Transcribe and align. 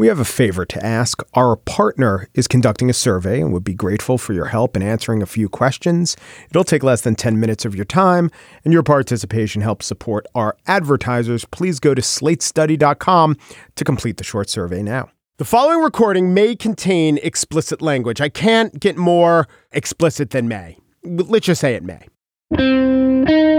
We 0.00 0.06
have 0.06 0.18
a 0.18 0.24
favor 0.24 0.64
to 0.64 0.82
ask. 0.82 1.22
Our 1.34 1.56
partner 1.56 2.26
is 2.32 2.48
conducting 2.48 2.88
a 2.88 2.94
survey 2.94 3.38
and 3.38 3.52
would 3.52 3.64
be 3.64 3.74
grateful 3.74 4.16
for 4.16 4.32
your 4.32 4.46
help 4.46 4.74
in 4.74 4.80
answering 4.82 5.20
a 5.20 5.26
few 5.26 5.46
questions. 5.46 6.16
It'll 6.48 6.64
take 6.64 6.82
less 6.82 7.02
than 7.02 7.16
10 7.16 7.38
minutes 7.38 7.66
of 7.66 7.74
your 7.74 7.84
time, 7.84 8.30
and 8.64 8.72
your 8.72 8.82
participation 8.82 9.60
helps 9.60 9.84
support 9.84 10.24
our 10.34 10.56
advertisers. 10.66 11.44
Please 11.44 11.80
go 11.80 11.92
to 11.92 12.00
slatestudy.com 12.00 13.36
to 13.76 13.84
complete 13.84 14.16
the 14.16 14.24
short 14.24 14.48
survey 14.48 14.82
now. 14.82 15.10
The 15.36 15.44
following 15.44 15.80
recording 15.80 16.32
may 16.32 16.56
contain 16.56 17.18
explicit 17.18 17.82
language. 17.82 18.22
I 18.22 18.30
can't 18.30 18.80
get 18.80 18.96
more 18.96 19.48
explicit 19.70 20.30
than 20.30 20.48
may. 20.48 20.78
Let's 21.04 21.44
just 21.44 21.60
say 21.60 21.74
it 21.74 21.84
may. 21.84 23.49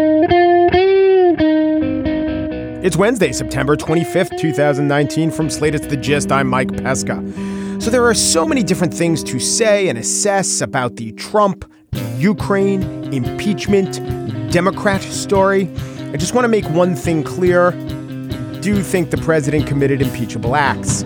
It's 2.83 2.97
Wednesday, 2.97 3.31
September 3.31 3.77
25th, 3.77 4.39
2019. 4.39 5.29
From 5.29 5.51
Slate, 5.51 5.75
it's 5.75 5.85
The 5.85 5.95
Gist. 5.95 6.31
I'm 6.31 6.47
Mike 6.47 6.75
Pesca. 6.77 7.15
So 7.79 7.91
there 7.91 8.03
are 8.03 8.15
so 8.15 8.43
many 8.43 8.63
different 8.63 8.91
things 8.91 9.23
to 9.25 9.39
say 9.39 9.87
and 9.87 9.99
assess 9.99 10.61
about 10.61 10.95
the 10.95 11.11
Trump, 11.11 11.71
Ukraine, 12.17 12.81
impeachment, 13.13 13.97
Democrat 14.51 15.03
story. 15.03 15.69
I 16.11 16.17
just 16.17 16.33
want 16.33 16.45
to 16.45 16.49
make 16.49 16.65
one 16.71 16.95
thing 16.95 17.23
clear. 17.23 17.69
Do 18.61 18.81
think 18.81 19.11
the 19.11 19.17
president 19.17 19.67
committed 19.67 20.01
impeachable 20.01 20.55
acts? 20.55 21.03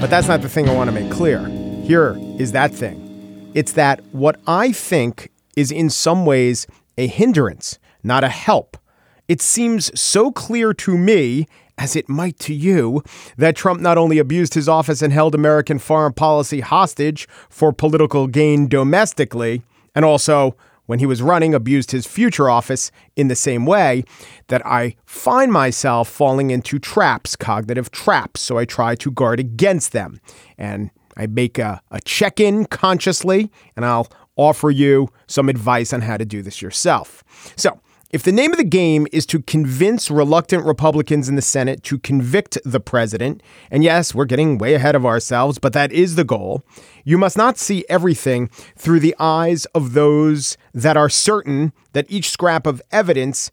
But 0.00 0.06
that's 0.06 0.28
not 0.28 0.40
the 0.40 0.48
thing 0.48 0.66
I 0.66 0.74
want 0.74 0.88
to 0.88 0.98
make 0.98 1.12
clear. 1.12 1.46
Here 1.82 2.16
is 2.38 2.52
that 2.52 2.72
thing. 2.72 3.50
It's 3.52 3.72
that 3.72 4.02
what 4.12 4.40
I 4.46 4.72
think 4.72 5.30
is 5.56 5.70
in 5.70 5.90
some 5.90 6.24
ways 6.24 6.66
a 6.96 7.06
hindrance, 7.06 7.78
not 8.02 8.24
a 8.24 8.28
help 8.30 8.78
it 9.28 9.40
seems 9.40 9.98
so 9.98 10.32
clear 10.32 10.72
to 10.74 10.98
me, 10.98 11.46
as 11.76 11.94
it 11.94 12.08
might 12.08 12.38
to 12.40 12.54
you, 12.54 13.02
that 13.36 13.54
Trump 13.54 13.80
not 13.80 13.98
only 13.98 14.18
abused 14.18 14.54
his 14.54 14.68
office 14.68 15.02
and 15.02 15.12
held 15.12 15.34
American 15.34 15.78
foreign 15.78 16.12
policy 16.12 16.60
hostage 16.60 17.28
for 17.48 17.72
political 17.72 18.26
gain 18.26 18.66
domestically, 18.68 19.62
and 19.94 20.04
also, 20.04 20.56
when 20.86 20.98
he 20.98 21.06
was 21.06 21.20
running, 21.20 21.54
abused 21.54 21.90
his 21.90 22.06
future 22.06 22.48
office 22.48 22.90
in 23.14 23.28
the 23.28 23.36
same 23.36 23.66
way, 23.66 24.04
that 24.46 24.64
I 24.64 24.96
find 25.04 25.52
myself 25.52 26.08
falling 26.08 26.50
into 26.50 26.78
traps, 26.78 27.36
cognitive 27.36 27.90
traps. 27.90 28.40
So 28.40 28.56
I 28.56 28.64
try 28.64 28.94
to 28.94 29.10
guard 29.10 29.38
against 29.38 29.92
them. 29.92 30.20
And 30.56 30.90
I 31.16 31.26
make 31.26 31.58
a, 31.58 31.82
a 31.90 32.00
check 32.00 32.40
in 32.40 32.64
consciously, 32.64 33.50
and 33.76 33.84
I'll 33.84 34.08
offer 34.36 34.70
you 34.70 35.08
some 35.26 35.48
advice 35.48 35.92
on 35.92 36.00
how 36.00 36.16
to 36.16 36.24
do 36.24 36.40
this 36.40 36.62
yourself. 36.62 37.22
So, 37.56 37.80
if 38.10 38.22
the 38.22 38.32
name 38.32 38.52
of 38.52 38.56
the 38.56 38.64
game 38.64 39.06
is 39.12 39.26
to 39.26 39.42
convince 39.42 40.10
reluctant 40.10 40.64
Republicans 40.64 41.28
in 41.28 41.36
the 41.36 41.42
Senate 41.42 41.82
to 41.82 41.98
convict 41.98 42.56
the 42.64 42.80
president, 42.80 43.42
and 43.70 43.84
yes, 43.84 44.14
we're 44.14 44.24
getting 44.24 44.56
way 44.56 44.72
ahead 44.74 44.94
of 44.94 45.04
ourselves, 45.04 45.58
but 45.58 45.74
that 45.74 45.92
is 45.92 46.14
the 46.14 46.24
goal, 46.24 46.62
you 47.04 47.18
must 47.18 47.36
not 47.36 47.58
see 47.58 47.84
everything 47.88 48.48
through 48.76 49.00
the 49.00 49.14
eyes 49.18 49.66
of 49.66 49.92
those 49.92 50.56
that 50.72 50.96
are 50.96 51.10
certain 51.10 51.72
that 51.92 52.06
each 52.08 52.30
scrap 52.30 52.66
of 52.66 52.80
evidence 52.90 53.50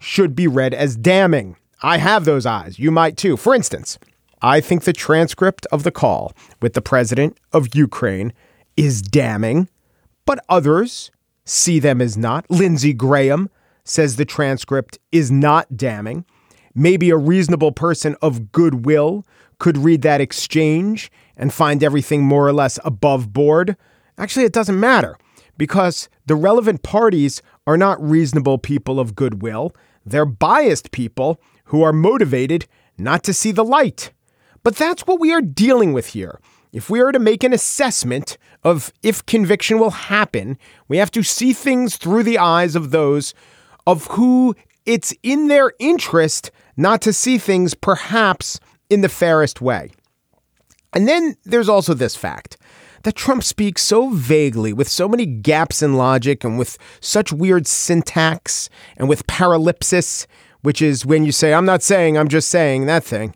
should 0.00 0.34
be 0.34 0.48
read 0.48 0.74
as 0.74 0.96
damning. 0.96 1.54
I 1.80 1.98
have 1.98 2.24
those 2.24 2.44
eyes. 2.44 2.80
You 2.80 2.90
might 2.90 3.16
too. 3.16 3.36
For 3.36 3.54
instance, 3.54 3.98
I 4.40 4.60
think 4.60 4.82
the 4.82 4.92
transcript 4.92 5.64
of 5.70 5.84
the 5.84 5.92
call 5.92 6.32
with 6.60 6.74
the 6.74 6.82
president 6.82 7.38
of 7.52 7.74
Ukraine 7.76 8.32
is 8.76 9.00
damning, 9.00 9.68
but 10.26 10.44
others 10.48 11.12
see 11.44 11.78
them 11.78 12.00
as 12.00 12.16
not. 12.16 12.50
Lindsey 12.50 12.92
Graham 12.92 13.48
says 13.84 14.16
the 14.16 14.24
transcript 14.24 14.98
is 15.10 15.30
not 15.30 15.76
damning. 15.76 16.24
Maybe 16.74 17.10
a 17.10 17.16
reasonable 17.16 17.72
person 17.72 18.16
of 18.22 18.52
goodwill 18.52 19.26
could 19.58 19.78
read 19.78 20.02
that 20.02 20.20
exchange 20.20 21.10
and 21.36 21.52
find 21.52 21.82
everything 21.84 22.22
more 22.22 22.46
or 22.46 22.52
less 22.52 22.78
above 22.84 23.32
board. 23.32 23.76
Actually, 24.18 24.44
it 24.44 24.52
doesn't 24.52 24.78
matter 24.78 25.16
because 25.58 26.08
the 26.26 26.34
relevant 26.34 26.82
parties 26.82 27.42
are 27.66 27.76
not 27.76 28.02
reasonable 28.02 28.58
people 28.58 28.98
of 28.98 29.14
goodwill. 29.14 29.74
They're 30.04 30.24
biased 30.24 30.90
people 30.90 31.40
who 31.66 31.82
are 31.82 31.92
motivated 31.92 32.66
not 32.98 33.22
to 33.24 33.32
see 33.32 33.52
the 33.52 33.64
light. 33.64 34.12
But 34.62 34.76
that's 34.76 35.06
what 35.06 35.20
we 35.20 35.32
are 35.32 35.42
dealing 35.42 35.92
with 35.92 36.08
here. 36.08 36.40
If 36.72 36.88
we 36.88 37.00
are 37.00 37.12
to 37.12 37.18
make 37.18 37.44
an 37.44 37.52
assessment 37.52 38.38
of 38.64 38.92
if 39.02 39.24
conviction 39.26 39.78
will 39.78 39.90
happen, 39.90 40.56
we 40.88 40.96
have 40.96 41.10
to 41.12 41.22
see 41.22 41.52
things 41.52 41.96
through 41.96 42.22
the 42.22 42.38
eyes 42.38 42.74
of 42.74 42.90
those 42.90 43.34
of 43.86 44.06
who 44.08 44.54
it's 44.86 45.14
in 45.22 45.48
their 45.48 45.72
interest 45.78 46.50
not 46.76 47.00
to 47.02 47.12
see 47.12 47.38
things 47.38 47.74
perhaps 47.74 48.58
in 48.90 49.00
the 49.00 49.08
fairest 49.08 49.60
way. 49.60 49.90
And 50.92 51.08
then 51.08 51.36
there's 51.44 51.68
also 51.68 51.94
this 51.94 52.16
fact 52.16 52.56
that 53.02 53.16
Trump 53.16 53.42
speaks 53.42 53.82
so 53.82 54.10
vaguely 54.10 54.72
with 54.72 54.88
so 54.88 55.08
many 55.08 55.26
gaps 55.26 55.82
in 55.82 55.94
logic 55.94 56.44
and 56.44 56.58
with 56.58 56.78
such 57.00 57.32
weird 57.32 57.66
syntax 57.66 58.68
and 58.96 59.08
with 59.08 59.26
paralipsis, 59.26 60.26
which 60.62 60.80
is 60.80 61.04
when 61.04 61.24
you 61.24 61.32
say, 61.32 61.52
I'm 61.52 61.64
not 61.64 61.82
saying, 61.82 62.16
I'm 62.16 62.28
just 62.28 62.48
saying 62.48 62.86
that 62.86 63.04
thing. 63.04 63.34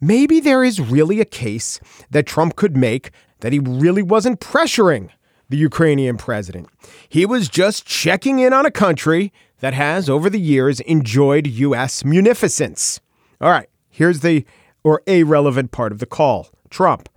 Maybe 0.00 0.38
there 0.38 0.62
is 0.62 0.78
really 0.78 1.20
a 1.20 1.24
case 1.24 1.80
that 2.10 2.26
Trump 2.26 2.54
could 2.54 2.76
make 2.76 3.10
that 3.40 3.52
he 3.52 3.58
really 3.58 4.02
wasn't 4.02 4.40
pressuring 4.40 5.10
the 5.48 5.56
Ukrainian 5.56 6.16
president. 6.16 6.68
He 7.08 7.26
was 7.26 7.48
just 7.48 7.86
checking 7.86 8.38
in 8.38 8.52
on 8.52 8.66
a 8.66 8.70
country 8.70 9.32
that 9.60 9.74
has, 9.74 10.08
over 10.08 10.30
the 10.30 10.40
years, 10.40 10.80
enjoyed 10.80 11.46
U.S. 11.46 12.04
munificence. 12.04 13.00
All 13.40 13.50
right, 13.50 13.68
here's 13.88 14.20
the 14.20 14.44
or 14.84 15.02
a 15.06 15.22
relevant 15.24 15.70
part 15.72 15.92
of 15.92 15.98
the 15.98 16.06
call 16.06 16.48
Trump. 16.70 17.08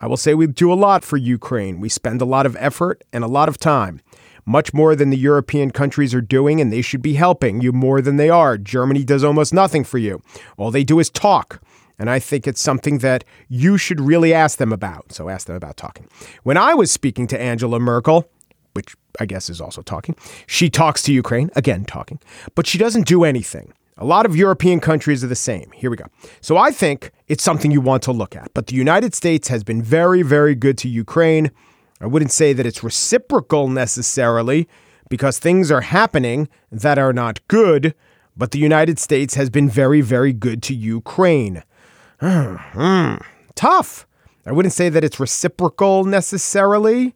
I 0.00 0.06
will 0.06 0.16
say 0.16 0.34
we 0.34 0.46
do 0.46 0.72
a 0.72 0.74
lot 0.74 1.04
for 1.04 1.16
Ukraine. 1.16 1.80
We 1.80 1.88
spend 1.88 2.20
a 2.20 2.26
lot 2.26 2.44
of 2.44 2.56
effort 2.58 3.02
and 3.12 3.24
a 3.24 3.28
lot 3.28 3.48
of 3.48 3.58
time, 3.58 4.00
much 4.44 4.74
more 4.74 4.94
than 4.94 5.10
the 5.10 5.16
European 5.16 5.70
countries 5.70 6.14
are 6.14 6.20
doing, 6.20 6.60
and 6.60 6.72
they 6.72 6.82
should 6.82 7.02
be 7.02 7.14
helping 7.14 7.62
you 7.62 7.72
more 7.72 8.02
than 8.02 8.16
they 8.16 8.28
are. 8.28 8.58
Germany 8.58 9.04
does 9.04 9.24
almost 9.24 9.54
nothing 9.54 9.84
for 9.84 9.98
you. 9.98 10.20
All 10.58 10.70
they 10.70 10.84
do 10.84 10.98
is 10.98 11.08
talk. 11.08 11.62
And 11.98 12.10
I 12.10 12.18
think 12.18 12.46
it's 12.46 12.60
something 12.60 12.98
that 12.98 13.24
you 13.48 13.78
should 13.78 14.00
really 14.00 14.34
ask 14.34 14.58
them 14.58 14.70
about. 14.70 15.12
So 15.12 15.30
ask 15.30 15.46
them 15.46 15.56
about 15.56 15.78
talking. 15.78 16.06
When 16.42 16.58
I 16.58 16.74
was 16.74 16.90
speaking 16.90 17.26
to 17.28 17.40
Angela 17.40 17.80
Merkel, 17.80 18.28
which 18.76 18.94
I 19.18 19.26
guess 19.26 19.50
is 19.50 19.60
also 19.60 19.82
talking. 19.82 20.14
She 20.46 20.70
talks 20.70 21.02
to 21.04 21.12
Ukraine, 21.12 21.50
again, 21.56 21.84
talking, 21.84 22.20
but 22.54 22.66
she 22.66 22.78
doesn't 22.78 23.06
do 23.08 23.24
anything. 23.24 23.72
A 23.98 24.04
lot 24.04 24.26
of 24.26 24.36
European 24.36 24.78
countries 24.78 25.24
are 25.24 25.28
the 25.28 25.34
same. 25.34 25.70
Here 25.74 25.90
we 25.90 25.96
go. 25.96 26.04
So 26.42 26.58
I 26.58 26.70
think 26.70 27.10
it's 27.28 27.42
something 27.42 27.70
you 27.70 27.80
want 27.80 28.02
to 28.02 28.12
look 28.12 28.36
at. 28.36 28.52
But 28.52 28.66
the 28.66 28.76
United 28.76 29.14
States 29.14 29.48
has 29.48 29.64
been 29.64 29.82
very, 29.82 30.20
very 30.20 30.54
good 30.54 30.76
to 30.78 30.88
Ukraine. 30.88 31.50
I 31.98 32.06
wouldn't 32.06 32.30
say 32.30 32.52
that 32.52 32.66
it's 32.66 32.84
reciprocal 32.84 33.68
necessarily 33.68 34.68
because 35.08 35.38
things 35.38 35.70
are 35.70 35.80
happening 35.80 36.48
that 36.70 36.98
are 36.98 37.14
not 37.14 37.40
good, 37.48 37.94
but 38.36 38.50
the 38.50 38.58
United 38.58 38.98
States 38.98 39.34
has 39.34 39.48
been 39.48 39.68
very, 39.68 40.02
very 40.02 40.34
good 40.34 40.62
to 40.64 40.74
Ukraine. 40.74 41.62
Hmm. 42.20 43.16
Tough. 43.54 44.06
I 44.46 44.52
wouldn't 44.52 44.72
say 44.72 44.88
that 44.88 45.04
it's 45.04 45.18
reciprocal 45.18 46.04
necessarily. 46.04 47.14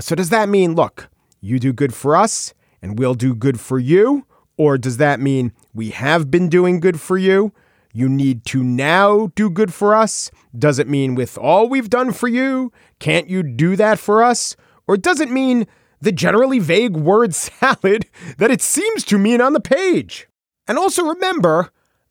So 0.00 0.14
does 0.14 0.30
that 0.30 0.48
mean, 0.48 0.74
look, 0.74 1.08
you 1.40 1.58
do 1.58 1.72
good 1.72 1.94
for 1.94 2.16
us 2.16 2.54
and 2.82 2.98
we'll 2.98 3.14
do 3.14 3.34
good 3.34 3.60
for 3.60 3.78
you? 3.78 4.26
Or 4.56 4.78
does 4.78 4.96
that 4.96 5.20
mean 5.20 5.52
we 5.72 5.90
have 5.90 6.30
been 6.30 6.48
doing 6.48 6.80
good 6.80 7.00
for 7.00 7.16
you? 7.16 7.52
You 7.92 8.08
need 8.08 8.44
to 8.46 8.62
now 8.62 9.32
do 9.34 9.50
good 9.50 9.72
for 9.72 9.94
us? 9.94 10.30
Does 10.56 10.78
it 10.78 10.88
mean 10.88 11.14
with 11.14 11.38
all 11.38 11.68
we've 11.68 11.90
done 11.90 12.12
for 12.12 12.28
you, 12.28 12.72
can't 12.98 13.28
you 13.28 13.42
do 13.42 13.76
that 13.76 13.98
for 13.98 14.22
us? 14.22 14.56
Or 14.86 14.96
does 14.96 15.20
it 15.20 15.30
mean 15.30 15.66
the 16.00 16.12
generally 16.12 16.58
vague 16.58 16.96
word 16.96 17.34
salad 17.34 18.06
that 18.38 18.50
it 18.50 18.62
seems 18.62 19.04
to 19.04 19.18
mean 19.18 19.40
on 19.40 19.52
the 19.52 19.60
page? 19.60 20.28
And 20.66 20.78
also 20.78 21.04
remember, 21.04 21.70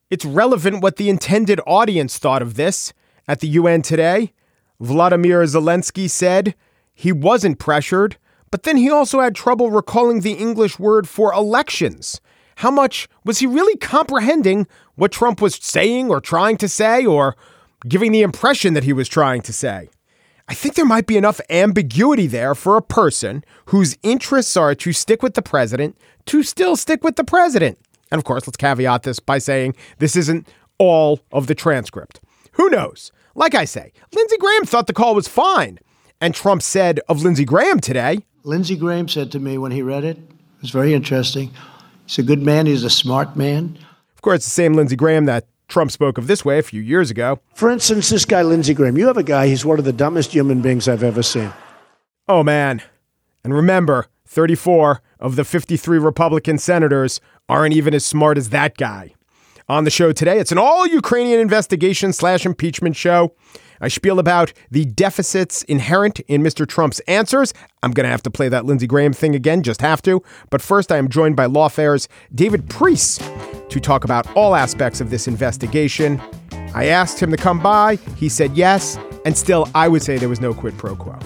it's 0.10 0.26
relevant 0.26 0.82
what 0.82 0.96
the 0.96 1.10
intended 1.10 1.60
audience 1.68 2.18
thought 2.18 2.42
of 2.42 2.56
this. 2.56 2.94
At 3.30 3.42
the 3.42 3.48
UN 3.50 3.82
today, 3.82 4.32
Vladimir 4.80 5.44
Zelensky 5.44 6.10
said, 6.10 6.56
he 6.98 7.12
wasn't 7.12 7.60
pressured, 7.60 8.18
but 8.50 8.64
then 8.64 8.76
he 8.76 8.90
also 8.90 9.20
had 9.20 9.36
trouble 9.36 9.70
recalling 9.70 10.22
the 10.22 10.34
English 10.34 10.80
word 10.80 11.08
for 11.08 11.32
elections. 11.32 12.20
How 12.56 12.72
much 12.72 13.08
was 13.24 13.38
he 13.38 13.46
really 13.46 13.78
comprehending 13.78 14.66
what 14.96 15.12
Trump 15.12 15.40
was 15.40 15.60
saying 15.62 16.10
or 16.10 16.20
trying 16.20 16.58
to 16.58 16.68
say 16.68 17.06
or 17.06 17.36
giving 17.88 18.12
the 18.12 18.24
impression 18.24 18.74
that 18.74 18.84
he 18.84 18.94
was 18.94 19.08
trying 19.08 19.44
to 19.44 19.54
say? 19.54 19.90
I 20.50 20.56
think 20.56 20.74
there 20.74 20.86
might 20.86 21.06
be 21.06 21.18
enough 21.18 21.40
ambiguity 21.52 22.26
there 22.26 22.56
for 22.56 22.78
a 22.78 22.82
person 22.82 23.44
whose 23.68 23.96
interests 24.02 24.58
are 24.58 24.74
to 24.74 24.92
stick 24.92 25.22
with 25.22 25.36
the 25.36 25.44
president 25.44 25.96
to 26.26 26.42
still 26.42 26.76
stick 26.76 27.04
with 27.04 27.16
the 27.16 27.24
president. 27.24 27.78
And 28.10 28.18
of 28.18 28.26
course, 28.26 28.48
let's 28.48 28.58
caveat 28.58 29.04
this 29.04 29.20
by 29.20 29.38
saying 29.38 29.76
this 30.00 30.16
isn't 30.16 30.48
all 30.80 31.20
of 31.32 31.46
the 31.46 31.54
transcript. 31.54 32.22
Who 32.54 32.72
knows? 32.72 33.12
Like 33.36 33.54
I 33.54 33.66
say, 33.66 33.94
Lindsey 34.16 34.38
Graham 34.38 34.66
thought 34.66 34.88
the 34.88 34.94
call 34.94 35.14
was 35.14 35.28
fine. 35.28 35.78
And 36.20 36.34
Trump 36.34 36.62
said 36.62 37.00
of 37.08 37.22
Lindsey 37.22 37.46
Graham 37.46 37.80
today. 37.80 38.20
Lindsey 38.44 38.76
Graham 38.76 39.08
said 39.08 39.32
to 39.34 39.40
me 39.40 39.58
when 39.58 39.72
he 39.72 39.82
read 39.82 40.04
it, 40.04 40.18
it 40.18 40.62
was 40.62 40.72
very 40.72 40.94
interesting. 40.94 41.52
He's 42.06 42.18
a 42.18 42.24
good 42.24 42.42
man. 42.42 42.66
He's 42.66 42.84
a 42.84 42.90
smart 42.90 43.36
man. 43.36 43.78
Of 44.16 44.22
course, 44.22 44.44
the 44.44 44.50
same 44.50 44.74
Lindsey 44.74 44.96
Graham 44.96 45.26
that 45.26 45.46
Trump 45.68 45.92
spoke 45.92 46.18
of 46.18 46.28
this 46.28 46.46
way 46.46 46.58
a 46.58 46.64
few 46.64 46.82
years 46.82 47.12
ago. 47.12 47.40
For 47.54 47.70
instance, 47.70 48.10
this 48.10 48.26
guy, 48.26 48.42
Lindsey 48.42 48.74
Graham, 48.74 48.98
you 48.98 49.08
have 49.08 49.18
a 49.18 49.24
guy, 49.24 49.48
he's 49.48 49.66
one 49.66 49.80
of 49.80 49.86
the 49.86 49.94
dumbest 49.94 50.32
human 50.32 50.62
beings 50.62 50.88
I've 50.88 51.04
ever 51.04 51.22
seen. 51.22 51.52
Oh, 52.28 52.42
man. 52.42 52.82
And 53.44 53.54
remember, 53.54 54.08
34 54.26 55.02
of 55.20 55.36
the 55.36 55.44
53 55.44 56.00
Republican 56.00 56.58
senators 56.58 57.20
aren't 57.50 57.76
even 57.76 57.94
as 57.94 58.06
smart 58.06 58.38
as 58.38 58.50
that 58.50 58.78
guy. 58.78 59.14
On 59.70 59.84
the 59.84 59.92
show 59.92 60.14
today, 60.14 60.40
it's 60.40 60.54
an 60.54 60.58
all 60.58 60.88
Ukrainian 60.88 61.42
investigation 61.42 62.14
slash 62.14 62.46
impeachment 62.46 62.96
show. 62.96 63.36
I 63.82 63.90
spiel 63.90 64.18
about 64.18 64.54
the 64.72 64.86
deficits 64.86 65.62
inherent 65.64 66.22
in 66.22 66.42
Mr. 66.42 66.66
Trump's 66.66 67.02
answers. 67.02 67.54
I'm 67.84 67.92
going 67.92 68.06
to 68.06 68.10
have 68.10 68.24
to 68.24 68.32
play 68.32 68.48
that 68.48 68.64
Lindsey 68.64 68.88
Graham 68.88 69.12
thing 69.12 69.36
again, 69.36 69.64
just 69.64 69.82
have 69.82 70.02
to. 70.04 70.24
But 70.50 70.62
first, 70.62 70.90
I 70.90 70.96
am 70.96 71.10
joined 71.10 71.36
by 71.36 71.48
Lawfare's 71.48 72.08
David 72.34 72.70
Priess 72.70 73.18
to 73.68 73.80
talk 73.82 74.06
about 74.06 74.34
all 74.38 74.56
aspects 74.56 75.02
of 75.02 75.10
this 75.10 75.28
investigation. 75.28 76.22
I 76.74 76.86
asked 76.86 77.22
him 77.22 77.30
to 77.32 77.38
come 77.38 77.60
by. 77.60 77.98
He 78.16 78.30
said 78.30 78.56
yes. 78.56 78.98
And 79.26 79.38
still, 79.38 79.68
I 79.76 79.90
would 79.90 80.02
say 80.02 80.18
there 80.18 80.30
was 80.30 80.40
no 80.40 80.54
quid 80.54 80.78
pro 80.78 80.96
quo. 80.96 81.20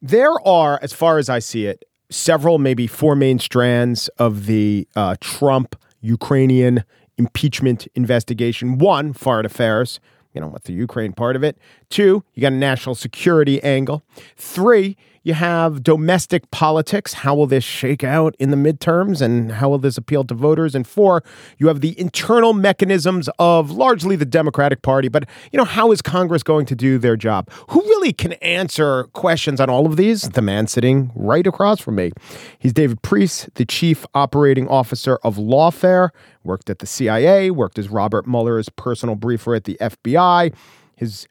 There 0.00 0.32
are, 0.48 0.78
as 0.80 0.94
far 0.94 1.18
as 1.18 1.28
I 1.28 1.40
see 1.40 1.66
it, 1.66 1.84
several, 2.10 2.58
maybe 2.58 2.86
four 2.86 3.14
main 3.14 3.38
strands 3.38 4.08
of 4.18 4.46
the 4.46 4.88
uh, 4.96 5.16
Trump 5.20 5.76
Ukrainian 6.00 6.84
impeachment 7.16 7.86
investigation. 7.94 8.78
One, 8.78 9.12
foreign 9.12 9.44
affairs, 9.44 10.00
you 10.32 10.40
know, 10.40 10.46
what 10.48 10.64
the 10.64 10.72
Ukraine 10.72 11.12
part 11.12 11.36
of 11.36 11.42
it. 11.42 11.58
Two, 11.90 12.22
you 12.34 12.42
got 12.42 12.52
a 12.52 12.56
national 12.56 12.94
security 12.94 13.62
angle. 13.62 14.02
Three, 14.36 14.96
you 15.28 15.34
have 15.34 15.82
domestic 15.82 16.50
politics. 16.50 17.12
How 17.12 17.34
will 17.34 17.46
this 17.46 17.62
shake 17.62 18.02
out 18.02 18.34
in 18.38 18.50
the 18.50 18.56
midterms 18.56 19.20
and 19.20 19.52
how 19.52 19.68
will 19.68 19.78
this 19.78 19.98
appeal 19.98 20.24
to 20.24 20.32
voters? 20.32 20.74
And 20.74 20.86
four, 20.86 21.22
you 21.58 21.68
have 21.68 21.82
the 21.82 22.00
internal 22.00 22.54
mechanisms 22.54 23.28
of 23.38 23.70
largely 23.70 24.16
the 24.16 24.24
Democratic 24.24 24.80
Party. 24.80 25.08
But, 25.08 25.28
you 25.52 25.58
know, 25.58 25.66
how 25.66 25.92
is 25.92 26.00
Congress 26.00 26.42
going 26.42 26.64
to 26.64 26.74
do 26.74 26.96
their 26.96 27.14
job? 27.14 27.50
Who 27.68 27.82
really 27.82 28.14
can 28.14 28.32
answer 28.34 29.04
questions 29.12 29.60
on 29.60 29.68
all 29.68 29.84
of 29.84 29.98
these? 29.98 30.22
The 30.22 30.40
man 30.40 30.66
sitting 30.66 31.12
right 31.14 31.46
across 31.46 31.78
from 31.78 31.96
me. 31.96 32.10
He's 32.58 32.72
David 32.72 33.02
Priess, 33.02 33.50
the 33.56 33.66
chief 33.66 34.06
operating 34.14 34.66
officer 34.66 35.18
of 35.24 35.36
Lawfare, 35.36 36.08
worked 36.42 36.70
at 36.70 36.78
the 36.78 36.86
CIA, 36.86 37.50
worked 37.50 37.78
as 37.78 37.90
Robert 37.90 38.26
Mueller's 38.26 38.70
personal 38.70 39.14
briefer 39.14 39.54
at 39.54 39.64
the 39.64 39.76
FBI. 39.78 40.54
His 40.96 41.28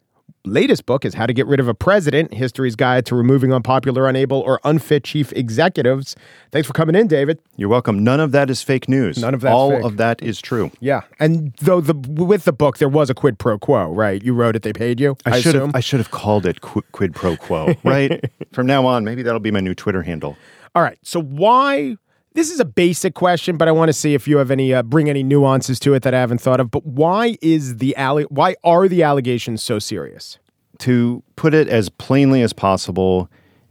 latest 0.48 0.86
book 0.86 1.06
is 1.06 1.14
How 1.14 1.26
to 1.26 1.34
Get 1.34 1.46
Rid 1.48 1.60
of 1.60 1.68
a 1.68 1.74
President 1.74 2.34
History's 2.34 2.76
Guide 2.76 3.06
to 3.08 3.16
Removing 3.16 3.54
Unpopular, 3.54 4.08
Unable, 4.08 4.40
or 4.42 4.60
Unfit 4.64 5.04
Chief 5.04 5.32
Executives. 5.34 6.16
Thanks 6.52 6.68
for 6.68 6.74
coming 6.74 6.96
in, 6.96 7.08
David. 7.08 7.40
You're 7.56 7.70
welcome. 7.70 8.04
None 8.04 8.20
of 8.20 8.32
that 8.32 8.50
is 8.50 8.62
fake 8.62 8.90
news. 8.90 9.18
None 9.18 9.34
of 9.34 9.42
that. 9.42 9.54
All 9.54 9.72
fake. 9.72 9.84
of 9.84 9.98
that 9.98 10.24
is 10.24 10.42
true. 10.42 10.72
Yeah. 10.80 11.02
And 11.20 11.54
though 11.62 11.82
the 11.82 11.94
with 11.94 12.46
the 12.46 12.54
book, 12.54 12.78
there 12.78 12.90
was 12.90 13.10
a 13.10 13.14
quid 13.14 13.38
pro 13.40 13.58
quo, 13.58 13.92
right? 13.92 14.24
You 14.24 14.34
wrote 14.34 14.56
it, 14.56 14.64
they 14.64 14.74
paid 14.74 15.00
you. 15.00 15.18
I, 15.26 15.32
I 15.32 15.42
should 15.42 15.56
have 15.56 15.76
I 15.76 15.80
should 15.80 16.00
have 16.00 16.12
called 16.12 16.46
it 16.46 16.62
qu- 16.62 16.84
quid 16.92 17.14
pro 17.14 17.38
quo, 17.38 17.76
right? 17.84 18.24
From 18.52 18.66
now 18.66 18.86
on, 18.86 19.04
maybe 19.04 19.24
that'll 19.24 19.40
be 19.40 19.52
my 19.52 19.60
new 19.60 19.76
Twitter 19.76 20.02
handle. 20.02 20.38
All 20.76 20.82
right. 20.82 20.98
So 21.04 21.22
why 21.22 21.98
this 22.34 22.52
is 22.52 22.60
a 22.60 22.66
basic 22.66 23.16
question, 23.16 23.58
but 23.58 23.68
I 23.68 23.72
want 23.72 23.90
to 23.90 23.94
see 23.94 24.14
if 24.14 24.28
you 24.28 24.38
have 24.38 24.52
any 24.52 24.74
uh, 24.74 24.84
bring 24.84 25.10
any 25.10 25.24
nuances 25.24 25.80
to 25.82 25.94
it 25.94 26.04
that 26.04 26.14
I 26.14 26.20
haven't 26.20 26.40
thought 26.40 26.60
of. 26.60 26.70
But 26.70 26.86
why 26.86 27.38
is 27.42 27.78
the 27.78 27.96
alle- 27.96 28.24
why 28.30 28.56
are 28.64 28.88
the 28.88 29.04
allegations 29.04 29.64
so 29.64 29.80
serious? 29.80 30.38
To 30.80 31.24
put 31.36 31.54
it 31.54 31.68
as 31.68 31.90
plainly 31.90 32.44
as 32.44 32.54
possible, 32.54 33.30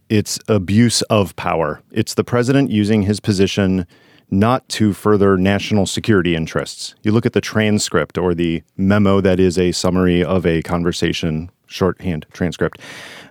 it's 0.08 0.38
abuse 0.48 1.02
of 1.02 1.36
power. 1.36 1.80
It's 1.92 2.14
the 2.14 2.24
president 2.24 2.70
using 2.70 3.02
his 3.02 3.20
position 3.20 3.86
not 4.30 4.68
to 4.68 4.92
further 4.92 5.36
national 5.36 5.86
security 5.86 6.34
interests. 6.34 6.94
You 7.02 7.12
look 7.12 7.26
at 7.26 7.32
the 7.32 7.40
transcript 7.40 8.18
or 8.18 8.34
the 8.34 8.62
memo 8.76 9.20
that 9.20 9.38
is 9.38 9.56
a 9.58 9.70
summary 9.72 10.24
of 10.24 10.44
a 10.44 10.62
conversation, 10.62 11.50
shorthand 11.66 12.26
transcript. 12.32 12.80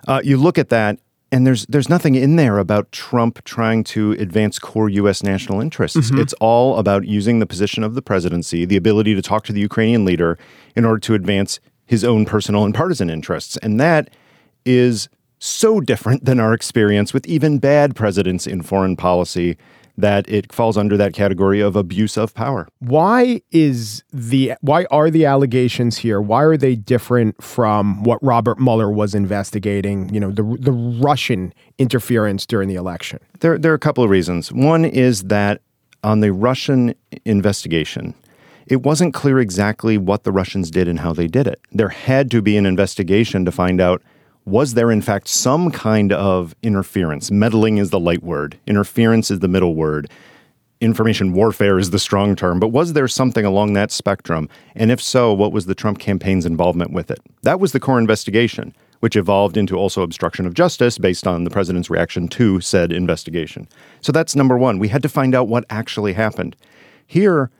Uh, 0.08 0.22
you 0.24 0.38
look 0.38 0.56
at 0.56 0.70
that, 0.70 0.98
and 1.32 1.46
there's 1.46 1.66
there's 1.66 1.88
nothing 1.88 2.14
in 2.14 2.36
there 2.36 2.58
about 2.58 2.90
Trump 2.92 3.42
trying 3.44 3.84
to 3.84 4.12
advance 4.12 4.58
core 4.58 4.88
U.S. 4.88 5.22
national 5.22 5.60
interests. 5.60 5.98
Mm-hmm. 5.98 6.20
It's 6.20 6.32
all 6.34 6.78
about 6.78 7.06
using 7.06 7.40
the 7.40 7.46
position 7.46 7.82
of 7.82 7.94
the 7.94 8.02
presidency, 8.02 8.64
the 8.64 8.76
ability 8.76 9.14
to 9.14 9.22
talk 9.22 9.44
to 9.46 9.52
the 9.52 9.60
Ukrainian 9.60 10.04
leader 10.04 10.38
in 10.74 10.84
order 10.84 11.00
to 11.00 11.14
advance 11.14 11.60
his 11.84 12.04
own 12.04 12.24
personal 12.24 12.64
and 12.64 12.74
partisan 12.74 13.10
interests, 13.10 13.56
and 13.58 13.80
that 13.80 14.10
is 14.64 15.08
so 15.38 15.80
different 15.80 16.24
than 16.24 16.40
our 16.40 16.54
experience 16.54 17.12
with 17.12 17.26
even 17.26 17.58
bad 17.58 17.94
presidents 17.94 18.46
in 18.46 18.62
foreign 18.62 18.96
policy 18.96 19.56
that 19.96 20.28
it 20.28 20.52
falls 20.52 20.76
under 20.76 20.96
that 20.96 21.14
category 21.14 21.60
of 21.60 21.76
abuse 21.76 22.16
of 22.16 22.34
power. 22.34 22.68
Why 22.80 23.40
is 23.50 24.04
the 24.12 24.54
why 24.60 24.86
are 24.90 25.10
the 25.10 25.24
allegations 25.24 25.98
here? 25.98 26.20
Why 26.20 26.42
are 26.42 26.56
they 26.56 26.76
different 26.76 27.42
from 27.42 28.02
what 28.02 28.22
Robert 28.22 28.58
Mueller 28.58 28.90
was 28.90 29.14
investigating? 29.14 30.12
You 30.12 30.20
know, 30.20 30.30
the 30.30 30.56
the 30.60 30.72
Russian 30.72 31.52
interference 31.78 32.46
during 32.46 32.68
the 32.68 32.74
election. 32.74 33.20
There, 33.40 33.58
there 33.58 33.72
are 33.72 33.76
a 33.76 33.80
couple 33.80 34.04
of 34.04 34.10
reasons. 34.10 34.52
One 34.52 34.84
is 34.84 35.24
that 35.24 35.60
on 36.02 36.20
the 36.20 36.32
Russian 36.32 36.94
investigation, 37.24 38.14
it 38.66 38.82
wasn't 38.82 39.14
clear 39.14 39.38
exactly 39.38 39.96
what 39.96 40.24
the 40.24 40.32
Russians 40.32 40.70
did 40.70 40.88
and 40.88 41.00
how 41.00 41.12
they 41.12 41.26
did 41.26 41.46
it. 41.46 41.60
There 41.72 41.88
had 41.88 42.30
to 42.32 42.42
be 42.42 42.56
an 42.56 42.66
investigation 42.66 43.44
to 43.44 43.52
find 43.52 43.80
out 43.80 44.02
was 44.46 44.74
there, 44.74 44.90
in 44.90 45.02
fact, 45.02 45.28
some 45.28 45.70
kind 45.70 46.12
of 46.12 46.54
interference? 46.62 47.30
Meddling 47.30 47.78
is 47.78 47.90
the 47.90 48.00
light 48.00 48.22
word, 48.22 48.58
interference 48.66 49.30
is 49.30 49.40
the 49.40 49.48
middle 49.48 49.74
word. 49.74 50.10
Information 50.78 51.32
warfare 51.32 51.78
is 51.78 51.88
the 51.88 51.98
strong 51.98 52.36
term, 52.36 52.60
but 52.60 52.68
was 52.68 52.92
there 52.92 53.08
something 53.08 53.46
along 53.46 53.72
that 53.72 53.90
spectrum? 53.90 54.46
And 54.74 54.90
if 54.90 55.00
so, 55.00 55.32
what 55.32 55.50
was 55.50 55.64
the 55.64 55.74
Trump 55.74 55.98
campaign's 55.98 56.44
involvement 56.44 56.92
with 56.92 57.10
it? 57.10 57.18
That 57.42 57.60
was 57.60 57.72
the 57.72 57.80
core 57.80 57.98
investigation, 57.98 58.74
which 59.00 59.16
evolved 59.16 59.56
into 59.56 59.76
also 59.76 60.02
obstruction 60.02 60.44
of 60.44 60.52
justice 60.52 60.98
based 60.98 61.26
on 61.26 61.44
the 61.44 61.50
president's 61.50 61.88
reaction 61.88 62.28
to 62.28 62.60
said 62.60 62.92
investigation. 62.92 63.66
So 64.02 64.12
that's 64.12 64.36
number 64.36 64.58
one. 64.58 64.78
We 64.78 64.88
had 64.88 65.02
to 65.02 65.08
find 65.08 65.34
out 65.34 65.48
what 65.48 65.64
actually 65.70 66.12
happened. 66.12 66.56
Here, 67.06 67.50